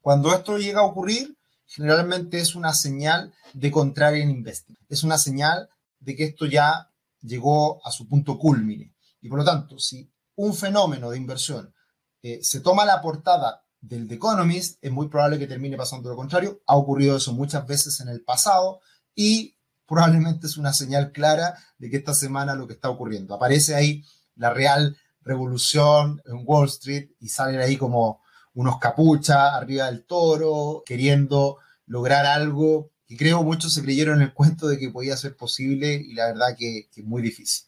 Cuando 0.00 0.32
esto 0.34 0.58
llega 0.58 0.80
a 0.80 0.84
ocurrir, 0.84 1.36
generalmente 1.66 2.38
es 2.38 2.54
una 2.54 2.72
señal 2.72 3.32
de 3.52 3.70
contrarian 3.70 4.30
investing. 4.30 4.76
Es 4.88 5.02
una 5.02 5.18
señal 5.18 5.68
de 5.98 6.16
que 6.16 6.24
esto 6.24 6.46
ya 6.46 6.90
llegó 7.20 7.84
a 7.86 7.90
su 7.90 8.06
punto 8.08 8.38
culmine. 8.38 8.94
Y 9.20 9.28
por 9.28 9.38
lo 9.38 9.44
tanto, 9.44 9.78
si 9.78 10.10
un 10.36 10.54
fenómeno 10.54 11.10
de 11.10 11.16
inversión 11.16 11.74
eh, 12.22 12.40
se 12.42 12.60
toma 12.60 12.84
la 12.84 13.00
portada 13.00 13.63
del 13.88 14.08
The 14.08 14.14
Economist, 14.14 14.78
es 14.82 14.90
muy 14.90 15.08
probable 15.08 15.38
que 15.38 15.46
termine 15.46 15.76
pasando 15.76 16.08
lo 16.08 16.16
contrario. 16.16 16.62
Ha 16.66 16.76
ocurrido 16.76 17.16
eso 17.16 17.32
muchas 17.34 17.66
veces 17.66 18.00
en 18.00 18.08
el 18.08 18.22
pasado 18.22 18.80
y 19.14 19.56
probablemente 19.86 20.46
es 20.46 20.56
una 20.56 20.72
señal 20.72 21.12
clara 21.12 21.54
de 21.78 21.90
que 21.90 21.98
esta 21.98 22.14
semana 22.14 22.54
lo 22.54 22.66
que 22.66 22.74
está 22.74 22.88
ocurriendo. 22.88 23.34
Aparece 23.34 23.74
ahí 23.74 24.02
la 24.36 24.50
real 24.50 24.96
revolución 25.20 26.22
en 26.24 26.42
Wall 26.44 26.68
Street 26.68 27.10
y 27.20 27.28
salen 27.28 27.60
ahí 27.60 27.76
como 27.76 28.22
unos 28.54 28.78
capuchas 28.78 29.52
arriba 29.52 29.86
del 29.86 30.04
toro, 30.04 30.82
queriendo 30.86 31.58
lograr 31.86 32.24
algo 32.24 32.90
que 33.06 33.18
creo 33.18 33.42
muchos 33.42 33.74
se 33.74 33.82
creyeron 33.82 34.16
en 34.16 34.28
el 34.28 34.32
cuento 34.32 34.66
de 34.66 34.78
que 34.78 34.88
podía 34.88 35.16
ser 35.16 35.36
posible 35.36 35.92
y 35.92 36.14
la 36.14 36.26
verdad 36.26 36.56
que, 36.56 36.88
es 36.94 37.04
muy 37.04 37.20
difícil. 37.20 37.66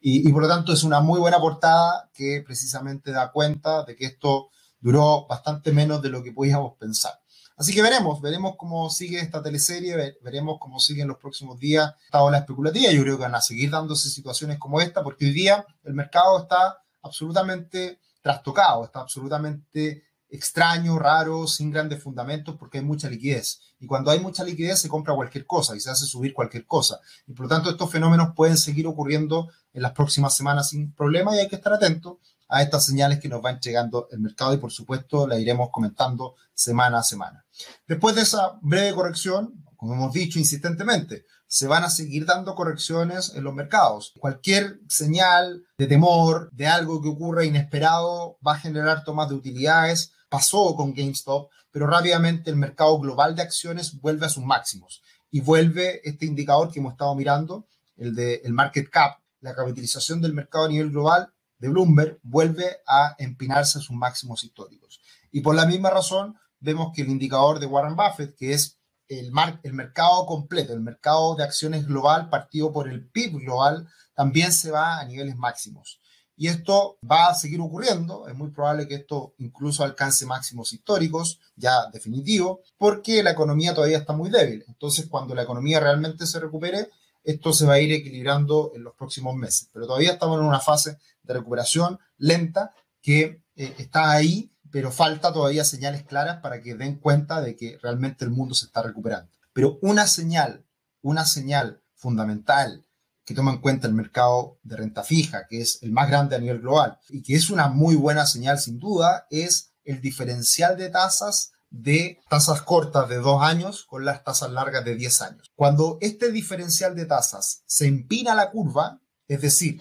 Y, 0.00 0.28
y 0.28 0.32
por 0.32 0.42
lo 0.42 0.48
tanto 0.48 0.72
es 0.72 0.82
una 0.82 1.00
muy 1.00 1.20
buena 1.20 1.38
portada 1.38 2.10
que 2.12 2.42
precisamente 2.44 3.12
da 3.12 3.30
cuenta 3.30 3.84
de 3.84 3.94
que 3.94 4.06
esto 4.06 4.50
duró 4.82 5.26
bastante 5.26 5.72
menos 5.72 6.02
de 6.02 6.10
lo 6.10 6.22
que 6.22 6.32
podíamos 6.32 6.74
pensar. 6.74 7.12
Así 7.56 7.72
que 7.72 7.82
veremos, 7.82 8.20
veremos 8.20 8.56
cómo 8.56 8.90
sigue 8.90 9.20
esta 9.20 9.42
teleserie, 9.42 10.18
veremos 10.22 10.58
cómo 10.58 10.80
siguen 10.80 11.08
los 11.08 11.18
próximos 11.18 11.58
días 11.58 11.94
esta 12.04 12.22
ola 12.22 12.38
especulativa. 12.38 12.90
Yo 12.90 13.02
creo 13.02 13.16
que 13.16 13.22
van 13.22 13.34
a 13.34 13.40
seguir 13.40 13.70
dándose 13.70 14.10
situaciones 14.10 14.58
como 14.58 14.80
esta, 14.80 15.02
porque 15.02 15.26
hoy 15.26 15.32
día 15.32 15.64
el 15.84 15.94
mercado 15.94 16.40
está 16.40 16.82
absolutamente 17.02 18.00
trastocado, 18.20 18.84
está 18.84 19.00
absolutamente 19.00 20.04
extraño, 20.28 20.98
raro, 20.98 21.46
sin 21.46 21.70
grandes 21.70 22.02
fundamentos, 22.02 22.56
porque 22.56 22.78
hay 22.78 22.84
mucha 22.84 23.08
liquidez. 23.08 23.60
Y 23.78 23.86
cuando 23.86 24.10
hay 24.10 24.18
mucha 24.18 24.42
liquidez 24.42 24.80
se 24.80 24.88
compra 24.88 25.14
cualquier 25.14 25.46
cosa 25.46 25.76
y 25.76 25.80
se 25.80 25.90
hace 25.90 26.06
subir 26.06 26.32
cualquier 26.32 26.66
cosa. 26.66 27.00
Y 27.26 27.32
por 27.32 27.44
lo 27.44 27.48
tanto 27.50 27.70
estos 27.70 27.90
fenómenos 27.90 28.34
pueden 28.34 28.56
seguir 28.56 28.86
ocurriendo 28.86 29.50
en 29.74 29.82
las 29.82 29.92
próximas 29.92 30.34
semanas 30.34 30.70
sin 30.70 30.92
problema 30.92 31.36
y 31.36 31.40
hay 31.40 31.48
que 31.48 31.56
estar 31.56 31.72
atentos 31.72 32.16
a 32.52 32.60
estas 32.60 32.84
señales 32.84 33.18
que 33.18 33.30
nos 33.30 33.42
va 33.42 33.50
entregando 33.50 34.08
el 34.12 34.20
mercado 34.20 34.52
y 34.52 34.58
por 34.58 34.70
supuesto 34.70 35.26
la 35.26 35.38
iremos 35.38 35.70
comentando 35.70 36.36
semana 36.52 36.98
a 36.98 37.02
semana. 37.02 37.46
Después 37.88 38.14
de 38.14 38.20
esa 38.20 38.58
breve 38.60 38.94
corrección, 38.94 39.64
como 39.74 39.94
hemos 39.94 40.12
dicho 40.12 40.38
insistentemente, 40.38 41.24
se 41.46 41.66
van 41.66 41.82
a 41.82 41.88
seguir 41.88 42.26
dando 42.26 42.54
correcciones 42.54 43.32
en 43.34 43.44
los 43.44 43.54
mercados. 43.54 44.12
Cualquier 44.18 44.80
señal 44.86 45.64
de 45.78 45.86
temor, 45.86 46.50
de 46.52 46.66
algo 46.66 47.00
que 47.00 47.08
ocurra 47.08 47.46
inesperado, 47.46 48.36
va 48.46 48.52
a 48.52 48.58
generar 48.58 49.02
tomas 49.02 49.30
de 49.30 49.34
utilidades. 49.34 50.12
Pasó 50.28 50.74
con 50.76 50.92
GameStop, 50.92 51.50
pero 51.70 51.86
rápidamente 51.86 52.50
el 52.50 52.56
mercado 52.56 52.98
global 52.98 53.34
de 53.34 53.42
acciones 53.42 53.98
vuelve 53.98 54.26
a 54.26 54.30
sus 54.30 54.44
máximos 54.44 55.02
y 55.30 55.40
vuelve 55.40 56.06
este 56.06 56.26
indicador 56.26 56.70
que 56.70 56.80
hemos 56.80 56.92
estado 56.92 57.14
mirando, 57.14 57.66
el 57.96 58.14
de 58.14 58.42
el 58.44 58.52
market 58.52 58.90
cap, 58.90 59.20
la 59.40 59.54
capitalización 59.54 60.20
del 60.20 60.34
mercado 60.34 60.66
a 60.66 60.68
nivel 60.68 60.90
global 60.90 61.32
de 61.62 61.68
Bloomberg, 61.68 62.18
vuelve 62.24 62.78
a 62.88 63.14
empinarse 63.18 63.78
a 63.78 63.80
sus 63.80 63.94
máximos 63.94 64.42
históricos. 64.42 65.00
Y 65.30 65.42
por 65.42 65.54
la 65.54 65.64
misma 65.64 65.90
razón, 65.90 66.36
vemos 66.58 66.92
que 66.92 67.02
el 67.02 67.08
indicador 67.08 67.60
de 67.60 67.66
Warren 67.66 67.94
Buffett, 67.94 68.34
que 68.36 68.52
es 68.52 68.80
el, 69.06 69.30
el 69.62 69.72
mercado 69.72 70.26
completo, 70.26 70.72
el 70.72 70.80
mercado 70.80 71.36
de 71.36 71.44
acciones 71.44 71.86
global 71.86 72.28
partido 72.28 72.72
por 72.72 72.88
el 72.88 73.08
PIB 73.08 73.38
global, 73.44 73.88
también 74.12 74.50
se 74.50 74.72
va 74.72 74.98
a 74.98 75.04
niveles 75.04 75.36
máximos. 75.36 76.00
Y 76.36 76.48
esto 76.48 76.98
va 77.08 77.28
a 77.28 77.34
seguir 77.36 77.60
ocurriendo, 77.60 78.26
es 78.26 78.34
muy 78.34 78.50
probable 78.50 78.88
que 78.88 78.96
esto 78.96 79.34
incluso 79.38 79.84
alcance 79.84 80.26
máximos 80.26 80.72
históricos, 80.72 81.38
ya 81.54 81.86
definitivo, 81.92 82.62
porque 82.76 83.22
la 83.22 83.30
economía 83.30 83.72
todavía 83.72 83.98
está 83.98 84.14
muy 84.14 84.30
débil. 84.30 84.64
Entonces, 84.66 85.06
cuando 85.06 85.36
la 85.36 85.44
economía 85.44 85.78
realmente 85.78 86.26
se 86.26 86.40
recupere, 86.40 86.90
esto 87.24 87.52
se 87.52 87.66
va 87.66 87.74
a 87.74 87.80
ir 87.80 87.92
equilibrando 87.92 88.72
en 88.74 88.84
los 88.84 88.94
próximos 88.94 89.34
meses. 89.34 89.68
Pero 89.72 89.86
todavía 89.86 90.12
estamos 90.12 90.38
en 90.40 90.46
una 90.46 90.60
fase 90.60 90.98
de 91.22 91.34
recuperación 91.34 91.98
lenta 92.18 92.74
que 93.00 93.42
eh, 93.56 93.74
está 93.78 94.10
ahí 94.10 94.52
pero 94.72 94.90
falta 94.90 95.32
todavía 95.32 95.64
señales 95.64 96.02
claras 96.02 96.40
para 96.40 96.62
que 96.62 96.74
den 96.74 96.96
cuenta 96.96 97.42
de 97.42 97.54
que 97.54 97.78
realmente 97.80 98.24
el 98.24 98.30
mundo 98.30 98.54
se 98.54 98.64
está 98.64 98.82
recuperando. 98.82 99.30
Pero 99.52 99.78
una 99.82 100.06
señal, 100.06 100.64
una 101.02 101.26
señal 101.26 101.82
fundamental 101.94 102.84
que 103.24 103.34
toma 103.34 103.52
en 103.52 103.60
cuenta 103.60 103.86
el 103.86 103.92
mercado 103.92 104.58
de 104.62 104.76
renta 104.76 105.04
fija, 105.04 105.46
que 105.46 105.60
es 105.60 105.80
el 105.82 105.92
más 105.92 106.08
grande 106.08 106.34
a 106.34 106.38
nivel 106.38 106.60
global, 106.60 106.98
y 107.10 107.22
que 107.22 107.34
es 107.34 107.50
una 107.50 107.68
muy 107.68 107.94
buena 107.94 108.26
señal 108.26 108.58
sin 108.58 108.80
duda, 108.80 109.26
es 109.30 109.74
el 109.84 110.00
diferencial 110.00 110.76
de 110.76 110.88
tasas 110.88 111.52
de 111.72 112.20
tasas 112.28 112.60
cortas 112.62 113.08
de 113.08 113.16
dos 113.16 113.42
años 113.42 113.84
con 113.84 114.04
las 114.04 114.22
tasas 114.22 114.50
largas 114.52 114.84
de 114.84 114.94
10 114.94 115.22
años. 115.22 115.52
Cuando 115.56 115.96
este 116.02 116.30
diferencial 116.30 116.94
de 116.94 117.06
tasas 117.06 117.62
se 117.66 117.86
empina 117.86 118.34
la 118.34 118.50
curva, 118.50 119.00
es 119.26 119.40
decir, 119.40 119.80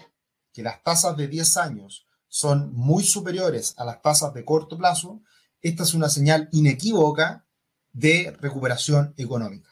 que 0.53 0.63
las 0.63 0.81
tasas 0.83 1.17
de 1.17 1.27
10 1.27 1.57
años 1.57 2.07
son 2.29 2.73
muy 2.73 3.03
superiores 3.03 3.73
a 3.77 3.83
las 3.83 4.01
tasas 4.01 4.33
de 4.33 4.45
corto 4.45 4.77
plazo, 4.77 5.21
esta 5.61 5.83
es 5.83 5.93
una 5.93 6.09
señal 6.09 6.47
inequívoca 6.53 7.45
de 7.91 8.35
recuperación 8.39 9.13
económica. 9.17 9.69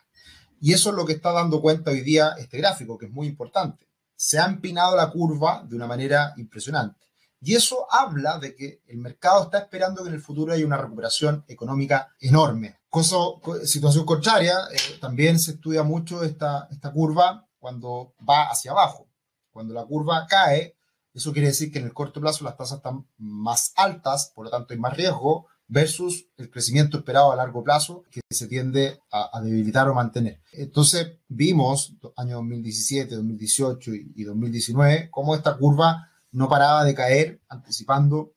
Y 0.59 0.73
eso 0.73 0.89
es 0.89 0.95
lo 0.97 1.05
que 1.05 1.13
está 1.13 1.31
dando 1.31 1.61
cuenta 1.61 1.91
hoy 1.91 2.01
día 2.01 2.35
este 2.37 2.57
gráfico, 2.57 2.97
que 2.97 3.05
es 3.05 3.11
muy 3.11 3.27
importante. 3.27 3.87
Se 4.17 4.39
ha 4.39 4.45
empinado 4.45 4.97
la 4.97 5.09
curva 5.09 5.63
de 5.65 5.77
una 5.77 5.87
manera 5.87 6.33
impresionante. 6.35 6.99
Y 7.41 7.55
eso 7.55 7.87
habla 7.89 8.37
de 8.37 8.55
que 8.55 8.81
el 8.87 8.97
mercado 8.97 9.43
está 9.43 9.59
esperando 9.59 10.03
que 10.03 10.09
en 10.09 10.15
el 10.15 10.21
futuro 10.21 10.53
haya 10.53 10.65
una 10.65 10.77
recuperación 10.77 11.45
económica 11.47 12.13
enorme. 12.19 12.79
Cosa, 12.89 13.15
situación 13.63 14.05
contraria, 14.05 14.57
eh, 14.71 14.97
también 14.99 15.39
se 15.39 15.51
estudia 15.51 15.83
mucho 15.83 16.23
esta, 16.23 16.67
esta 16.71 16.91
curva 16.91 17.47
cuando 17.59 18.13
va 18.27 18.49
hacia 18.49 18.71
abajo. 18.71 19.07
Cuando 19.51 19.73
la 19.73 19.85
curva 19.85 20.25
cae, 20.27 20.75
eso 21.13 21.31
quiere 21.31 21.49
decir 21.49 21.71
que 21.71 21.79
en 21.79 21.85
el 21.85 21.93
corto 21.93 22.19
plazo 22.19 22.43
las 22.43 22.57
tasas 22.57 22.77
están 22.77 23.05
más 23.17 23.73
altas, 23.75 24.31
por 24.35 24.45
lo 24.45 24.51
tanto 24.51 24.73
hay 24.73 24.79
más 24.79 24.95
riesgo 24.95 25.47
versus 25.67 26.25
el 26.37 26.49
crecimiento 26.49 26.97
esperado 26.97 27.31
a 27.31 27.35
largo 27.35 27.63
plazo 27.63 28.03
que 28.09 28.21
se 28.29 28.47
tiende 28.47 28.99
a, 29.11 29.39
debilitar 29.41 29.87
o 29.87 29.93
mantener. 29.93 30.41
Entonces 30.51 31.17
vimos 31.27 31.93
año 32.17 32.37
2017, 32.37 33.15
2018 33.15 33.93
y, 33.93 34.13
y 34.15 34.23
2019 34.23 35.09
cómo 35.11 35.35
esta 35.35 35.55
curva 35.57 36.08
no 36.31 36.47
paraba 36.47 36.83
de 36.83 36.95
caer, 36.95 37.41
anticipando 37.49 38.33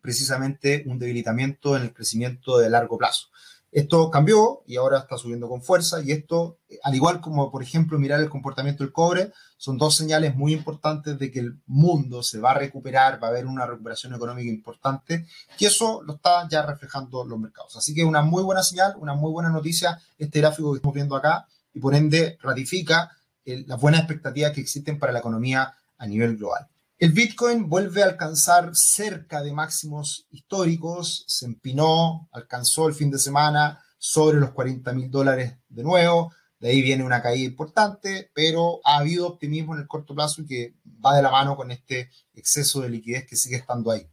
precisamente 0.00 0.84
un 0.86 0.98
debilitamiento 0.98 1.76
en 1.76 1.82
el 1.82 1.92
crecimiento 1.92 2.58
de 2.58 2.70
largo 2.70 2.96
plazo. 2.96 3.28
Esto 3.70 4.10
cambió 4.10 4.62
y 4.66 4.76
ahora 4.76 5.00
está 5.00 5.18
subiendo 5.18 5.46
con 5.46 5.60
fuerza 5.60 6.00
y 6.02 6.12
esto, 6.12 6.58
al 6.82 6.94
igual 6.94 7.20
como 7.20 7.50
por 7.50 7.62
ejemplo 7.62 7.98
mirar 7.98 8.18
el 8.20 8.30
comportamiento 8.30 8.82
del 8.82 8.94
cobre, 8.94 9.30
son 9.58 9.76
dos 9.76 9.94
señales 9.94 10.34
muy 10.34 10.54
importantes 10.54 11.18
de 11.18 11.30
que 11.30 11.40
el 11.40 11.60
mundo 11.66 12.22
se 12.22 12.40
va 12.40 12.52
a 12.52 12.54
recuperar, 12.54 13.22
va 13.22 13.28
a 13.28 13.30
haber 13.30 13.46
una 13.46 13.66
recuperación 13.66 14.14
económica 14.14 14.48
importante 14.48 15.26
y 15.58 15.66
eso 15.66 16.02
lo 16.02 16.14
está 16.14 16.48
ya 16.48 16.64
reflejando 16.64 17.26
los 17.26 17.38
mercados. 17.38 17.76
Así 17.76 17.94
que 17.94 18.04
una 18.04 18.22
muy 18.22 18.42
buena 18.42 18.62
señal, 18.62 18.94
una 18.96 19.12
muy 19.12 19.30
buena 19.32 19.50
noticia 19.50 20.00
este 20.16 20.40
gráfico 20.40 20.72
que 20.72 20.78
estamos 20.78 20.94
viendo 20.94 21.16
acá 21.16 21.46
y 21.74 21.80
por 21.80 21.94
ende 21.94 22.38
ratifica 22.40 23.12
las 23.44 23.80
buenas 23.80 24.00
expectativas 24.00 24.52
que 24.52 24.62
existen 24.62 24.98
para 24.98 25.12
la 25.12 25.18
economía 25.18 25.74
a 25.98 26.06
nivel 26.06 26.38
global. 26.38 26.68
El 26.98 27.12
Bitcoin 27.12 27.68
vuelve 27.68 28.02
a 28.02 28.06
alcanzar 28.06 28.70
cerca 28.74 29.40
de 29.40 29.52
máximos 29.52 30.26
históricos, 30.32 31.22
se 31.28 31.46
empinó, 31.46 32.28
alcanzó 32.32 32.88
el 32.88 32.94
fin 32.94 33.08
de 33.08 33.20
semana 33.20 33.80
sobre 33.98 34.40
los 34.40 34.50
40 34.50 34.92
mil 34.94 35.08
dólares 35.08 35.54
de 35.68 35.84
nuevo, 35.84 36.32
de 36.58 36.70
ahí 36.70 36.82
viene 36.82 37.04
una 37.04 37.22
caída 37.22 37.44
importante, 37.44 38.32
pero 38.34 38.80
ha 38.82 38.98
habido 38.98 39.28
optimismo 39.28 39.76
en 39.76 39.82
el 39.82 39.86
corto 39.86 40.12
plazo 40.12 40.42
y 40.42 40.46
que 40.46 40.74
va 40.84 41.14
de 41.14 41.22
la 41.22 41.30
mano 41.30 41.54
con 41.54 41.70
este 41.70 42.10
exceso 42.34 42.80
de 42.80 42.90
liquidez 42.90 43.28
que 43.28 43.36
sigue 43.36 43.54
estando 43.54 43.92
ahí. 43.92 44.04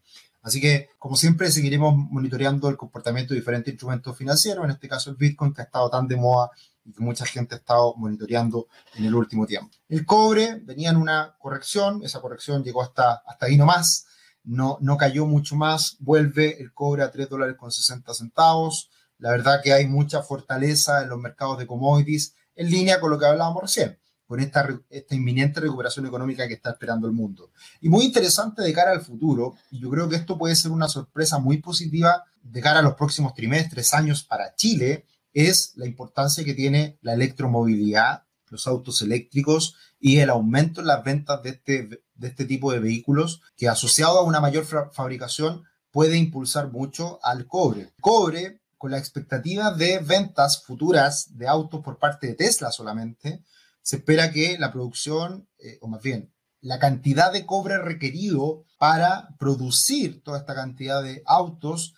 Así 0.44 0.62
que, 0.62 0.90
como 1.00 1.16
siempre, 1.16 1.50
seguiremos 1.50 1.96
monitoreando 1.96 2.70
el 2.70 2.78
comportamiento 2.78 3.34
de 3.34 3.40
diferentes 3.40 3.74
instrumentos 3.74 4.16
financieros, 4.16 4.64
en 4.64 4.70
este 4.70 4.88
caso 4.88 5.10
el 5.10 5.16
Bitcoin, 5.16 5.56
que 5.56 5.62
ha 5.62 5.66
estado 5.66 5.90
tan 5.90 6.08
de 6.08 6.18
moda 6.18 6.52
y 6.86 6.94
que 6.94 7.04
mucha 7.04 7.26
gente 7.26 7.56
ha 7.56 7.58
estado 7.58 7.96
monitoreando 7.98 8.68
en 8.96 9.06
el 9.06 9.16
último 9.16 9.46
tiempo. 9.46 9.76
El 9.90 10.06
cobre 10.06 10.62
venía 10.64 10.92
en 10.92 10.98
una 10.98 11.36
corrección, 11.40 12.02
esa 12.04 12.22
corrección 12.22 12.64
llegó 12.64 12.84
hasta, 12.84 13.24
hasta 13.26 13.48
ahí 13.48 13.58
nomás, 13.58 14.06
no, 14.46 14.78
no 14.80 14.96
cayó 14.96 15.26
mucho 15.26 15.56
más, 15.56 15.98
vuelve 16.00 16.62
el 16.62 16.72
cobre 16.74 17.04
a 17.04 17.12
3 17.12 17.28
dólares 17.28 17.56
con 17.58 17.72
60 17.72 18.14
centavos. 18.14 18.90
La 19.18 19.32
verdad 19.32 19.62
que 19.64 19.74
hay 19.74 19.88
mucha 19.88 20.22
fortaleza 20.22 21.02
en 21.02 21.10
los 21.10 21.20
mercados 21.20 21.58
de 21.58 21.66
commodities, 21.66 22.36
en 22.56 22.70
línea 22.70 23.00
con 23.00 23.10
lo 23.10 23.18
que 23.18 23.26
hablábamos 23.26 23.64
recién, 23.64 23.98
con 24.28 24.40
esta, 24.40 24.68
esta 24.90 25.16
inminente 25.16 25.60
recuperación 25.60 26.06
económica 26.06 26.48
que 26.48 26.54
está 26.54 26.72
esperando 26.72 27.08
el 27.08 27.14
mundo. 27.14 27.52
Y 27.82 27.90
muy 27.90 28.06
interesante 28.06 28.62
de 28.62 28.74
cara 28.74 28.92
al 28.92 29.02
futuro, 29.02 29.56
y 29.72 29.80
yo 29.80 29.90
creo 29.90 30.08
que 30.08 30.16
esto 30.16 30.38
puede 30.38 30.56
ser 30.56 30.72
una 30.72 30.88
sorpresa 30.88 31.40
muy 31.40 31.58
positiva 31.58 32.24
de 32.44 32.62
cara 32.62 32.80
a 32.80 32.84
los 32.84 32.94
próximos 32.94 33.34
trimestres, 33.34 33.94
años 33.94 34.24
para 34.24 34.54
Chile, 34.56 35.06
es 35.36 35.74
la 35.76 35.86
importancia 35.86 36.44
que 36.44 36.54
tiene 36.54 36.98
la 37.02 37.14
electromovilidad, 37.14 38.24
los 38.50 38.68
autos 38.68 39.02
eléctricos 39.02 39.76
y 40.00 40.20
el 40.20 40.30
aumento 40.30 40.82
en 40.82 40.88
las 40.88 41.04
ventas 41.04 41.44
de 41.44 41.50
este, 41.50 42.04
de 42.16 42.28
este 42.28 42.46
tipo 42.46 42.72
de 42.72 42.80
vehículos 42.80 43.42
que 43.58 43.68
asociado 43.68 44.18
a 44.18 44.24
una 44.24 44.40
mayor 44.40 44.66
fabricación 44.66 45.66
puede 45.92 46.18
impulsar 46.18 46.72
mucho 46.72 47.20
al 47.22 47.48
cobre. 47.48 47.92
Cobre, 48.00 48.62
con 48.78 48.92
la 48.92 48.98
expectativa 48.98 49.72
de 49.72 50.00
ventas 50.00 50.64
futuras 50.64 51.38
de 51.38 51.48
autos 51.48 51.82
por 51.84 52.00
parte 52.00 52.28
de 52.28 52.36
Tesla 52.36 52.72
solamente, 52.72 53.44
se 53.82 53.98
espera 53.98 54.32
que 54.32 54.58
la 54.58 54.72
producción, 54.72 55.48
eh, 55.60 55.78
o 55.82 55.88
más 55.88 56.02
bien, 56.02 56.34
la 56.62 56.80
cantidad 56.80 57.32
de 57.32 57.46
cobre 57.46 57.78
requerido 57.78 58.66
para 58.78 59.36
producir 59.38 60.24
toda 60.24 60.40
esta 60.40 60.56
cantidad 60.56 61.04
de 61.04 61.22
autos 61.26 61.94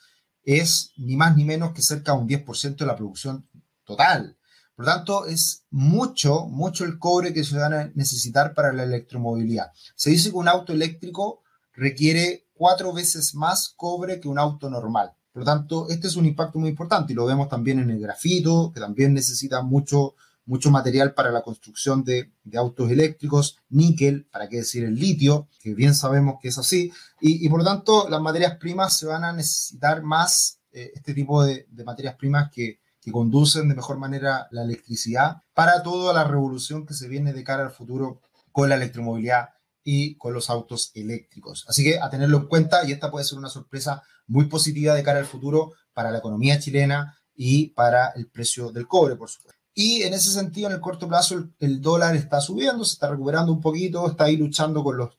es 0.47 0.93
ni 0.95 1.17
más 1.17 1.35
ni 1.35 1.43
menos 1.43 1.73
que 1.73 1.81
cerca 1.81 2.13
de 2.13 2.19
un 2.19 2.27
10% 2.27 2.77
de 2.77 2.85
la 2.85 2.95
producción 2.95 3.45
total. 3.83 4.37
Por 4.77 4.85
lo 4.85 4.91
tanto, 4.93 5.25
es 5.25 5.65
mucho, 5.71 6.45
mucho 6.45 6.85
el 6.85 6.97
cobre 6.99 7.33
que 7.33 7.43
se 7.43 7.57
va 7.57 7.65
a 7.65 7.89
necesitar 7.95 8.53
para 8.53 8.71
la 8.71 8.83
electromovilidad. 8.83 9.73
Se 9.95 10.09
dice 10.09 10.29
que 10.29 10.37
un 10.37 10.47
auto 10.47 10.71
eléctrico 10.71 11.41
requiere 11.73 12.47
cuatro 12.53 12.93
veces 12.93 13.35
más 13.35 13.73
cobre 13.75 14.21
que 14.21 14.29
un 14.29 14.39
auto 14.39 14.69
normal. 14.69 15.11
Por 15.33 15.41
lo 15.41 15.45
tanto, 15.45 15.89
este 15.89 16.07
es 16.07 16.15
un 16.15 16.25
impacto 16.25 16.59
muy 16.59 16.69
importante 16.69 17.11
y 17.11 17.15
lo 17.15 17.25
vemos 17.25 17.49
también 17.49 17.79
en 17.79 17.89
el 17.89 17.99
grafito, 17.99 18.71
que 18.73 18.79
también 18.79 19.13
necesita 19.13 19.61
mucho, 19.61 20.15
mucho 20.47 20.71
material 20.71 21.13
para 21.13 21.29
la 21.29 21.43
construcción 21.43 22.03
de, 22.03 22.31
autos 22.55 22.89
eléctricos, 22.89 23.59
níquel, 23.69 24.25
para 24.31 24.49
qué 24.49 24.57
decir 24.57 24.83
el 24.85 24.95
litio, 24.95 25.47
que 25.61 25.75
bien 25.75 25.93
sabemos 25.93 26.37
que 26.41 26.47
es 26.47 26.57
así, 26.57 26.91
y, 27.19 27.47
por 27.49 27.59
lo 27.59 27.65
tanto 27.65 28.09
las 28.09 28.21
materias 28.21 28.55
primas 28.57 28.97
se 28.97 29.05
van 29.05 29.23
a 29.23 29.33
necesitar 29.33 30.01
más 30.01 30.59
eh, 30.71 30.91
este 30.95 31.13
tipo 31.13 31.43
de, 31.43 31.67
materias 31.85 32.15
primas 32.15 32.49
que, 32.51 32.79
que 33.01 33.11
conducen 33.11 33.67
de 33.67 33.75
mejor 33.75 33.97
manera 33.97 34.47
la 34.51 34.63
electricidad 34.63 35.43
para 35.53 35.83
toda 35.83 36.13
la 36.13 36.23
revolución 36.23 36.85
que 36.85 36.93
se 36.93 37.07
viene 37.07 37.33
de 37.33 37.43
cara 37.43 37.63
al 37.63 37.71
futuro 37.71 38.21
con 38.51 38.69
la 38.69 38.75
electromovilidad 38.75 39.49
y 39.83 40.15
con 40.15 40.33
los 40.33 40.49
autos 40.49 40.91
eléctricos. 40.95 41.65
Así 41.67 41.83
que 41.83 41.99
a 41.99 42.09
tenerlo 42.09 42.37
en 42.37 42.47
cuenta 42.47 42.85
y 42.85 42.91
esta 42.91 43.11
puede 43.11 43.25
ser 43.25 43.37
una 43.37 43.49
sorpresa 43.49 44.03
muy 44.27 44.45
positiva 44.45 44.93
de 44.93 45.03
cara 45.03 45.19
al 45.19 45.25
futuro 45.25 45.73
para 45.93 46.11
la 46.11 46.17
economía 46.19 46.59
chilena 46.59 47.17
y 47.35 47.67
para 47.67 48.09
el 48.09 48.27
precio 48.27 48.71
del 48.71 48.87
cobre, 48.87 49.15
por 49.15 49.29
supuesto. 49.29 49.56
Y 49.79 50.01
en 50.01 50.15
ese 50.15 50.31
sentido, 50.31 50.69
en 50.69 50.73
el 50.73 50.81
corto 50.81 51.07
plazo, 51.07 51.49
el, 51.59 51.81
dólar 51.81 52.15
está 52.15 52.41
subiendo, 52.41 52.83
se 52.83 52.93
está 52.93 53.11
recuperando 53.11 53.51
un 53.51 53.61
poquito, 53.61 54.09
está 54.09 54.23
ahí 54.23 54.35
luchando 54.35 54.83
con 54.83 54.97
los 54.97 55.15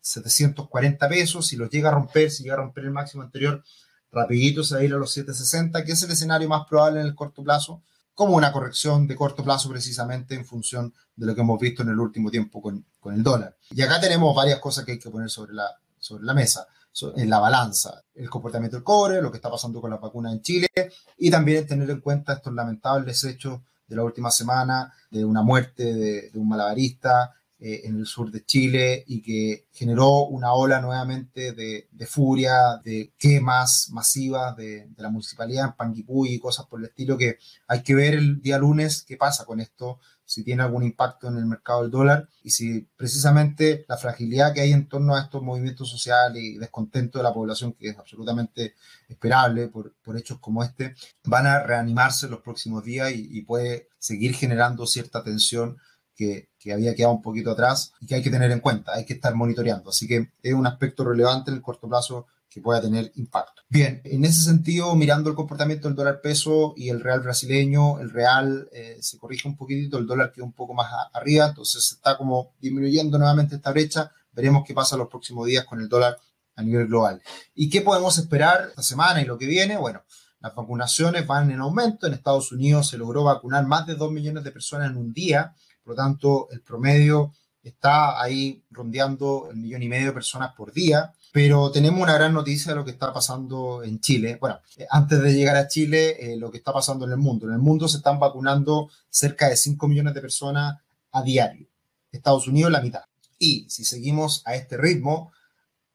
740 0.00 1.08
pesos. 1.08 1.46
Si 1.46 1.54
los 1.54 1.70
llega 1.70 1.90
a 1.90 1.92
romper, 1.92 2.28
si 2.28 2.42
llega 2.42 2.54
a 2.54 2.58
romper 2.58 2.86
el 2.86 2.90
máximo 2.90 3.22
anterior, 3.22 3.62
rapidito 4.10 4.64
se 4.64 4.74
va 4.74 4.80
a 4.80 4.84
ir 4.84 4.92
a 4.92 4.96
los 4.96 5.12
760, 5.12 5.84
que 5.84 5.92
es 5.92 6.02
el 6.02 6.10
escenario 6.10 6.48
más 6.48 6.66
probable 6.66 7.02
en 7.02 7.06
el 7.06 7.14
corto 7.14 7.44
plazo, 7.44 7.82
como 8.14 8.34
una 8.34 8.50
corrección 8.50 9.06
de 9.06 9.14
corto 9.14 9.44
plazo 9.44 9.68
precisamente 9.68 10.34
en 10.34 10.44
función 10.44 10.92
de 11.14 11.26
lo 11.26 11.34
que 11.36 11.42
hemos 11.42 11.60
visto 11.60 11.82
en 11.82 11.90
el 11.90 12.00
último 12.00 12.32
tiempo 12.32 12.60
con, 12.60 12.84
con 12.98 13.14
el 13.14 13.22
dólar. 13.22 13.56
Y 13.70 13.80
acá 13.82 14.00
tenemos 14.00 14.34
varias 14.34 14.58
cosas 14.58 14.84
que 14.84 14.90
hay 14.90 14.98
que 14.98 15.10
poner 15.10 15.30
sobre 15.30 15.52
la, 15.52 15.70
sobre 16.00 16.24
la 16.24 16.34
mesa 16.34 16.66
en 17.14 17.30
la 17.30 17.38
balanza, 17.38 18.02
el 18.16 18.28
comportamiento 18.28 18.76
del 18.76 18.82
cobre, 18.82 19.22
lo 19.22 19.30
que 19.30 19.38
está 19.38 19.50
pasando 19.50 19.80
con 19.80 19.90
la 19.90 19.98
vacuna 19.98 20.32
en 20.32 20.42
Chile 20.42 20.68
y 21.16 21.30
también 21.30 21.64
tener 21.64 21.88
en 21.90 22.00
cuenta 22.00 22.32
estos 22.32 22.52
lamentables 22.52 23.22
hechos 23.22 23.60
de 23.94 23.96
la 23.96 24.04
última 24.04 24.30
semana, 24.30 24.92
de 25.10 25.24
una 25.24 25.42
muerte 25.42 25.94
de, 25.94 26.30
un 26.34 26.48
malabarista 26.48 27.32
eh, 27.58 27.82
en 27.84 27.96
el 27.98 28.06
sur 28.06 28.30
de 28.30 28.44
Chile 28.44 29.04
y 29.06 29.22
que 29.22 29.68
generó 29.72 30.24
una 30.24 30.52
ola 30.52 30.80
nuevamente 30.80 31.52
de, 31.52 32.06
furia, 32.06 32.80
de 32.84 33.12
quemas 33.16 33.88
masivas 33.92 34.56
de, 34.56 34.88
de, 34.88 35.02
la 35.02 35.10
municipalidad 35.10 35.66
en 35.66 35.72
Panguipulli 35.72 36.34
y 36.34 36.38
cosas 36.40 36.66
por 36.66 36.80
el 36.80 36.86
estilo 36.86 37.16
que 37.16 37.38
hay 37.68 37.82
que 37.82 37.94
ver 37.94 38.14
el 38.14 38.42
día 38.42 38.58
lunes 38.58 39.04
qué 39.06 39.16
pasa 39.16 39.44
con 39.44 39.60
esto 39.60 40.00
si 40.24 40.42
tiene 40.42 40.62
algún 40.62 40.82
impacto 40.82 41.28
en 41.28 41.36
el 41.36 41.46
mercado 41.46 41.82
del 41.82 41.90
dólar 41.90 42.28
y 42.42 42.50
si 42.50 42.88
precisamente 42.96 43.84
la 43.88 43.96
fragilidad 43.96 44.54
que 44.54 44.62
hay 44.62 44.72
en 44.72 44.88
torno 44.88 45.14
a 45.14 45.20
estos 45.20 45.42
movimientos 45.42 45.90
sociales 45.90 46.42
y 46.42 46.56
descontento 46.56 47.18
de 47.18 47.24
la 47.24 47.34
población, 47.34 47.74
que 47.74 47.88
es 47.88 47.98
absolutamente 47.98 48.74
esperable 49.08 49.68
por, 49.68 49.94
por 50.02 50.16
hechos 50.16 50.38
como 50.38 50.62
este, 50.62 50.94
van 51.24 51.46
a 51.46 51.62
reanimarse 51.62 52.28
los 52.28 52.40
próximos 52.40 52.84
días 52.84 53.12
y, 53.14 53.42
puede 53.42 53.88
seguir 53.98 54.34
generando 54.34 54.86
cierta 54.86 55.22
tensión 55.22 55.76
que, 56.14 56.48
que, 56.58 56.72
había 56.72 56.94
quedado 56.94 57.12
un 57.12 57.22
poquito 57.22 57.50
atrás 57.50 57.92
y 58.00 58.06
que 58.06 58.14
hay 58.14 58.22
que 58.22 58.30
tener 58.30 58.50
en 58.50 58.60
cuenta, 58.60 58.94
hay 58.94 59.04
que 59.04 59.14
estar 59.14 59.34
monitoreando. 59.34 59.90
Así 59.90 60.08
que 60.08 60.30
es 60.42 60.54
un 60.54 60.66
aspecto 60.66 61.04
relevante 61.04 61.50
en 61.50 61.58
el 61.58 61.62
corto 61.62 61.88
plazo 61.88 62.26
que 62.54 62.60
pueda 62.60 62.80
tener 62.80 63.10
impacto. 63.16 63.62
Bien, 63.68 64.00
en 64.04 64.24
ese 64.24 64.42
sentido, 64.42 64.94
mirando 64.94 65.28
el 65.28 65.34
comportamiento 65.34 65.88
del 65.88 65.96
dólar 65.96 66.20
peso 66.20 66.72
y 66.76 66.88
el 66.88 67.00
real 67.00 67.18
brasileño, 67.18 67.98
el 67.98 68.10
real 68.10 68.68
eh, 68.70 68.96
se 69.00 69.18
corrige 69.18 69.48
un 69.48 69.56
poquitito, 69.56 69.98
el 69.98 70.06
dólar 70.06 70.30
queda 70.30 70.44
un 70.44 70.52
poco 70.52 70.72
más 70.72 70.86
arriba, 71.12 71.48
entonces 71.48 71.90
está 71.90 72.16
como 72.16 72.54
disminuyendo 72.60 73.18
nuevamente 73.18 73.56
esta 73.56 73.72
brecha. 73.72 74.12
Veremos 74.30 74.62
qué 74.64 74.72
pasa 74.72 74.96
los 74.96 75.08
próximos 75.08 75.46
días 75.48 75.64
con 75.64 75.80
el 75.80 75.88
dólar 75.88 76.16
a 76.54 76.62
nivel 76.62 76.86
global. 76.86 77.20
¿Y 77.56 77.68
qué 77.68 77.80
podemos 77.80 78.16
esperar 78.18 78.68
esta 78.68 78.84
semana 78.84 79.20
y 79.20 79.24
lo 79.24 79.36
que 79.36 79.46
viene? 79.46 79.76
Bueno, 79.76 80.04
las 80.38 80.54
vacunaciones 80.54 81.26
van 81.26 81.50
en 81.50 81.58
aumento. 81.58 82.06
En 82.06 82.14
Estados 82.14 82.52
Unidos 82.52 82.88
se 82.88 82.98
logró 82.98 83.24
vacunar 83.24 83.66
más 83.66 83.84
de 83.84 83.96
2 83.96 84.12
millones 84.12 84.44
de 84.44 84.52
personas 84.52 84.92
en 84.92 84.96
un 84.96 85.12
día, 85.12 85.56
por 85.82 85.94
lo 85.94 85.96
tanto, 85.96 86.48
el 86.52 86.62
promedio 86.62 87.32
está 87.64 88.22
ahí 88.22 88.62
rondeando 88.70 89.48
el 89.50 89.56
millón 89.56 89.82
y 89.82 89.88
medio 89.88 90.08
de 90.08 90.12
personas 90.12 90.54
por 90.54 90.72
día. 90.72 91.12
Pero 91.32 91.72
tenemos 91.72 92.00
una 92.00 92.14
gran 92.14 92.32
noticia 92.32 92.72
de 92.72 92.76
lo 92.76 92.84
que 92.84 92.92
está 92.92 93.12
pasando 93.12 93.82
en 93.82 93.98
Chile. 93.98 94.38
Bueno, 94.40 94.60
eh, 94.76 94.86
antes 94.88 95.20
de 95.20 95.34
llegar 95.34 95.56
a 95.56 95.66
Chile, 95.66 96.16
eh, 96.20 96.36
lo 96.36 96.50
que 96.50 96.58
está 96.58 96.72
pasando 96.72 97.06
en 97.06 97.12
el 97.12 97.18
mundo. 97.18 97.48
En 97.48 97.54
el 97.54 97.58
mundo 97.58 97.88
se 97.88 97.96
están 97.96 98.20
vacunando 98.20 98.88
cerca 99.10 99.48
de 99.48 99.56
5 99.56 99.88
millones 99.88 100.14
de 100.14 100.20
personas 100.20 100.76
a 101.10 101.22
diario. 101.22 101.66
Estados 102.12 102.46
Unidos 102.46 102.70
la 102.70 102.80
mitad. 102.80 103.02
Y 103.38 103.66
si 103.68 103.84
seguimos 103.84 104.42
a 104.44 104.54
este 104.54 104.76
ritmo, 104.76 105.32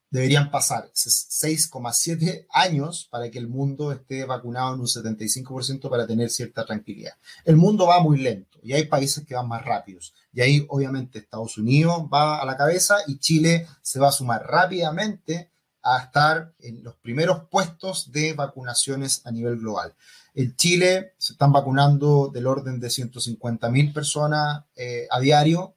deberían 0.10 0.52
pasar 0.52 0.90
6,7 0.94 2.48
años 2.50 3.08
para 3.10 3.30
que 3.30 3.40
el 3.40 3.48
mundo 3.48 3.92
esté 3.92 4.26
vacunado 4.26 4.74
en 4.74 4.82
un 4.82 4.88
75% 4.88 5.90
para 5.90 6.08
tener 6.08 6.30
cierta 6.30 6.66
tranquilidad. 6.66 7.14
El 7.46 7.56
mundo 7.56 7.86
va 7.88 8.02
muy 8.02 8.18
lento 8.18 8.49
y 8.64 8.74
hay 8.74 8.86
países 8.86 9.26
que 9.26 9.36
van 9.36 9.48
más 9.48 9.64
rápidos. 9.64 10.14
Y 10.34 10.42
ahí 10.42 10.66
obviamente 10.70 11.20
Estados 11.20 11.58
Unidos 11.58 12.04
va 12.14 12.42
a 12.42 12.46
la 12.46 12.58
cabeza 12.58 12.98
y 13.08 13.20
Chile 13.20 13.68
se 13.82 14.00
va 14.00 14.10
a 14.10 14.12
sumar 14.12 14.44
rápidamente 14.46 15.52
a 15.82 16.00
estar 16.00 16.54
en 16.60 16.84
los 16.84 16.96
primeros 16.98 17.48
puestos 17.50 18.12
de 18.12 18.34
vacunaciones 18.34 19.26
a 19.26 19.32
nivel 19.32 19.58
global. 19.58 19.96
En 20.34 20.56
Chile 20.56 21.14
se 21.18 21.34
están 21.34 21.52
vacunando 21.52 22.30
del 22.34 22.48
orden 22.48 22.80
de 22.80 22.90
150 22.90 23.70
mil 23.70 23.94
personas 23.94 24.64
eh, 24.76 25.08
a 25.10 25.20
diario 25.20 25.76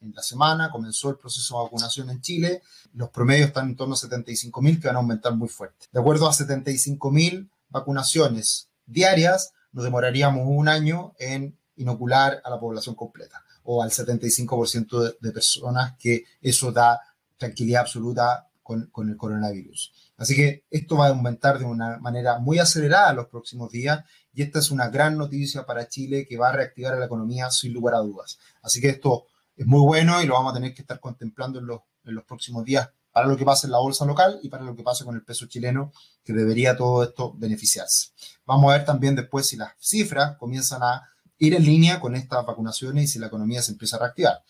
en 0.00 0.12
la 0.14 0.22
semana, 0.22 0.70
comenzó 0.70 1.10
el 1.10 1.16
proceso 1.16 1.56
de 1.56 1.64
vacunación 1.64 2.10
en 2.10 2.20
Chile, 2.20 2.62
los 2.94 3.10
promedios 3.10 3.48
están 3.48 3.68
en 3.68 3.76
torno 3.76 3.94
a 3.94 3.96
75 3.96 4.62
mil 4.62 4.80
que 4.80 4.86
van 4.86 4.96
a 4.96 5.00
aumentar 5.00 5.34
muy 5.34 5.48
fuerte. 5.48 5.86
De 5.92 6.00
acuerdo 6.00 6.28
a 6.28 6.32
75 6.32 7.10
mil 7.10 7.50
vacunaciones 7.68 8.68
diarias, 8.86 9.52
nos 9.72 9.84
demoraríamos 9.84 10.44
un 10.46 10.68
año 10.68 11.14
en 11.18 11.57
inocular 11.78 12.40
a 12.44 12.50
la 12.50 12.60
población 12.60 12.94
completa 12.94 13.42
o 13.64 13.82
al 13.82 13.90
75% 13.90 15.00
de, 15.00 15.16
de, 15.20 15.32
personas 15.32 15.94
que 15.98 16.24
eso 16.40 16.72
da 16.72 17.00
tranquilidad 17.36 17.82
absoluta 17.82 18.48
con, 18.62 18.86
con, 18.86 19.08
el 19.08 19.16
coronavirus. 19.16 19.92
Así 20.16 20.34
que 20.36 20.64
esto 20.70 20.96
va 20.96 21.06
a 21.06 21.10
aumentar 21.10 21.58
de 21.58 21.64
una 21.64 21.98
manera 21.98 22.38
muy 22.38 22.58
acelerada 22.58 23.10
en 23.10 23.16
los 23.16 23.28
próximos 23.28 23.70
días 23.70 24.04
y 24.34 24.42
esta 24.42 24.58
es 24.58 24.70
una 24.70 24.88
gran 24.88 25.16
noticia 25.16 25.64
para 25.64 25.88
Chile 25.88 26.26
que 26.28 26.36
va 26.36 26.50
a 26.50 26.52
reactivar 26.52 26.94
a 26.94 26.98
la 26.98 27.06
economía 27.06 27.50
sin 27.50 27.72
lugar 27.72 27.94
a 27.94 27.98
dudas. 27.98 28.38
Así 28.62 28.80
que 28.80 28.90
esto 28.90 29.26
es 29.56 29.66
muy 29.66 29.80
bueno 29.80 30.22
y 30.22 30.26
lo 30.26 30.34
vamos 30.34 30.52
a 30.52 30.54
tener 30.54 30.74
que 30.74 30.82
estar 30.82 31.00
contemplando 31.00 31.58
en 31.58 31.66
los, 31.66 31.80
en 32.04 32.14
los 32.14 32.24
próximos 32.24 32.64
días 32.64 32.88
para 33.12 33.26
lo 33.26 33.36
que 33.36 33.44
pase 33.44 33.66
en 33.66 33.72
la 33.72 33.78
bolsa 33.78 34.04
local 34.04 34.38
y 34.42 34.48
para 34.48 34.62
lo 34.62 34.76
que 34.76 34.84
pase 34.84 35.04
con 35.04 35.16
el 35.16 35.24
peso 35.24 35.46
chileno, 35.46 35.92
que 36.22 36.32
debería 36.32 36.76
todo 36.76 37.02
esto 37.02 37.34
beneficiarse. 37.36 38.10
Vamos 38.46 38.70
a 38.70 38.76
ver 38.76 38.84
también 38.84 39.16
después 39.16 39.46
si 39.46 39.56
las 39.56 39.72
cifras 39.80 40.36
comienzan 40.36 40.82
a 40.84 41.02
ir 41.38 41.54
en 41.54 41.64
línea 41.64 42.00
con 42.00 42.14
estas 42.14 42.44
vacunaciones 42.44 43.04
y 43.04 43.06
si 43.06 43.18
la 43.18 43.28
economía 43.28 43.62
se 43.62 43.72
empieza 43.72 43.96
a 43.96 44.00
reactivar. 44.00 44.42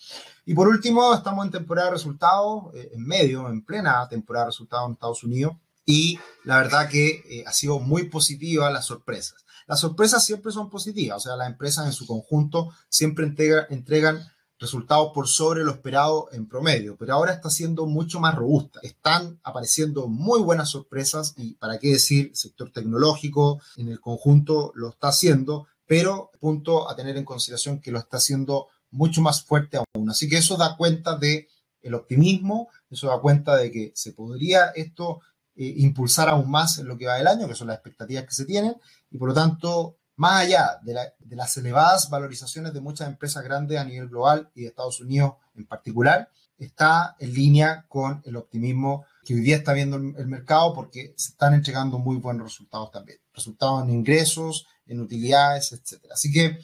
Y 0.47 0.55
por 0.55 0.69
último, 0.69 1.15
estamos 1.15 1.45
en 1.45 1.53
temporada 1.53 1.89
de 1.89 1.95
resultados, 1.95 2.75
eh, 2.75 2.91
en 2.95 3.07
medio, 3.07 3.49
en 3.49 3.63
plena 3.63 4.09
temporada 4.09 4.47
de 4.47 4.51
resultados 4.51 4.87
en 4.87 4.93
Estados 4.95 5.25
Unidos, 5.25 5.57
y 5.85 6.19
la 6.45 6.59
verdad 6.59 6.89
que 6.89 7.23
eh, 7.29 7.45
ha 7.47 7.53
sido 7.53 7.79
muy 7.79 8.05
positiva 8.05 8.71
las 8.71 8.87
sorpresas. 8.87 9.45
Las 9.67 9.81
sorpresas 9.81 10.25
siempre 10.25 10.51
son 10.53 10.71
positivas, 10.71 11.19
o 11.19 11.21
sea, 11.21 11.37
las 11.37 11.49
empresas 11.49 11.87
en 11.87 11.93
su 11.93 12.07
conjunto 12.07 12.71
siempre 12.89 13.27
entregan 13.69 14.27
resultados 14.59 15.13
por 15.15 15.29
sobre 15.29 15.63
lo 15.63 15.73
esperado 15.73 16.29
en 16.33 16.49
promedio, 16.49 16.97
pero 16.97 17.15
ahora 17.15 17.33
está 17.33 17.49
siendo 17.51 17.87
mucho 17.87 18.19
más 18.19 18.35
robusta. 18.35 18.81
Están 18.83 19.39
apareciendo 19.45 20.09
muy 20.09 20.41
buenas 20.41 20.71
sorpresas 20.71 21.35
y, 21.37 21.55
para 21.55 21.79
qué 21.79 21.93
decir, 21.93 22.29
el 22.31 22.37
sector 22.37 22.71
tecnológico 22.71 23.61
en 23.77 23.89
el 23.89 24.01
conjunto 24.01 24.73
lo 24.75 24.91
está 24.91 25.09
haciendo, 25.09 25.69
pero 25.89 26.31
punto 26.39 26.89
a 26.89 26.95
tener 26.95 27.17
en 27.17 27.25
consideración 27.25 27.81
que 27.81 27.91
lo 27.91 27.99
está 27.99 28.19
haciendo 28.19 28.69
mucho 28.91 29.23
más 29.23 29.43
fuerte 29.43 29.79
aún. 29.79 30.11
Así 30.11 30.29
que 30.29 30.37
eso 30.37 30.57
da 30.57 30.77
cuenta 30.77 31.17
de 31.17 31.49
el 31.81 31.95
optimismo, 31.95 32.69
eso 32.91 33.09
da 33.09 33.19
cuenta 33.21 33.57
de 33.57 33.73
que 33.73 33.93
se 33.95 34.13
podría 34.13 34.67
esto 34.77 35.21
eh, 35.57 35.75
impulsar 35.79 36.29
aún 36.29 36.51
más 36.51 36.79
en 36.79 36.87
lo 36.87 36.97
que 36.99 37.07
va 37.07 37.17
del 37.17 37.27
año, 37.27 37.49
que 37.49 37.55
son 37.55 37.69
las 37.69 37.77
expectativas 37.77 38.25
que 38.25 38.35
se 38.35 38.45
tienen, 38.45 38.77
y 39.11 39.19
por 39.19 39.29
lo 39.29 39.35
tanto 39.35 39.97
más 40.17 40.43
allá 40.43 40.79
de, 40.83 40.95
las 41.37 41.57
elevadas 41.57 42.11
valorizaciones 42.11 42.75
de 42.75 42.81
muchas 42.81 43.09
empresas 43.09 43.43
grandes 43.45 43.79
a 43.79 43.85
nivel 43.85 44.09
global 44.09 44.51
y 44.55 44.63
de 44.63 44.69
Estados 44.69 45.01
Unidos 45.01 45.35
en 45.55 45.65
particular, 45.65 46.29
está 46.59 47.17
en 47.21 47.33
línea 47.33 47.87
con 47.89 48.21
el 48.25 48.37
optimismo 48.37 49.07
que 49.25 49.35
hoy 49.35 49.41
día 49.41 49.57
está 49.57 49.73
viendo 49.73 49.97
el 49.97 50.27
mercado 50.27 50.75
porque 50.75 51.15
se 51.17 51.31
están 51.31 51.55
entregando 51.55 51.99
muy 51.99 52.17
buenos 52.17 52.45
resultados 52.49 52.91
también. 52.91 53.19
Resultados 53.33 53.85
en 53.85 53.91
ingresos, 53.91 54.67
en 54.89 55.01
utilidades, 55.01 55.73
etc. 55.73 56.03
Así 56.13 56.33
que 56.33 56.59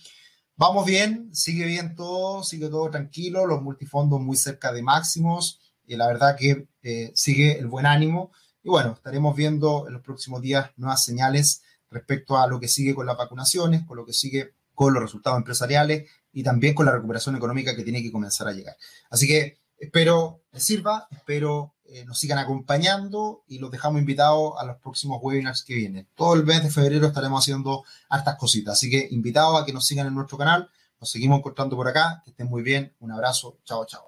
vamos 0.57 0.85
bien, 0.87 1.35
sigue 1.35 1.67
bien 1.67 1.95
todo, 1.95 2.43
sigue 2.43 2.69
todo 2.69 2.91
tranquilo, 2.91 3.47
los 3.47 3.63
multifondos 3.63 4.21
muy 4.21 4.37
cerca 4.37 4.73
de 4.73 4.83
máximos 4.83 5.61
y 5.87 5.97
la 5.97 6.07
verdad 6.07 6.37
que 6.37 6.67
eh, 6.83 7.13
sigue 7.15 7.59
el 7.59 7.67
buen 7.67 7.87
ánimo. 7.87 8.33
Y 8.63 8.71
bueno, 8.71 8.93
estaremos 8.95 9.37
viendo 9.37 9.87
en 9.87 9.95
los 9.95 10.03
próximos 10.03 10.41
días 10.41 10.71
nuevas 10.77 11.05
señales 11.05 11.63
respecto 11.91 12.39
a 12.39 12.47
lo 12.47 12.59
que 12.59 12.69
sigue 12.69 12.95
con 12.95 13.07
las 13.07 13.17
vacunaciones, 13.17 13.85
con 13.87 13.97
lo 13.97 14.07
que 14.07 14.13
sigue 14.13 14.55
con 14.75 14.93
los 14.93 15.03
resultados 15.03 15.39
empresariales 15.39 16.11
y 16.33 16.43
también 16.43 16.75
con 16.75 16.87
la 16.87 16.93
recuperación 16.93 17.37
económica 17.37 17.77
que 17.77 17.85
tiene 17.85 18.03
que 18.03 18.11
comenzar 18.11 18.49
a 18.49 18.53
llegar. 18.53 18.77
Así 19.11 19.27
que 19.27 19.59
espero 19.79 20.43
sirva, 20.53 21.07
espero 21.11 21.74
eh, 21.87 22.05
nos 22.05 22.19
sigan 22.19 22.39
acompañando 22.39 23.43
y 23.47 23.59
los 23.59 23.71
dejamos 23.71 24.01
invitados 24.01 24.55
a 24.59 24.65
los 24.65 24.77
próximos 24.79 25.19
webinars 25.23 25.63
que 25.63 25.75
vienen. 25.75 26.09
Todo 26.15 26.35
el 26.35 26.45
mes 26.45 26.63
de 26.63 26.71
febrero 26.71 27.07
estaremos 27.07 27.45
haciendo 27.45 27.85
hartas 28.09 28.37
cositas, 28.37 28.75
así 28.75 28.91
que 28.91 29.09
invitados 29.11 29.61
a 29.61 29.65
que 29.65 29.73
nos 29.73 29.87
sigan 29.87 30.07
en 30.07 30.15
nuestro 30.15 30.39
canal. 30.39 30.71
Nos 31.01 31.11
seguimos 31.11 31.39
encontrando 31.39 31.77
por 31.77 31.87
acá. 31.87 32.23
Que 32.25 32.31
estén 32.31 32.47
muy 32.47 32.63
bien. 32.63 32.95
Un 33.01 33.13
abrazo. 33.13 33.59
Chao, 33.65 33.85
chao. 33.85 34.03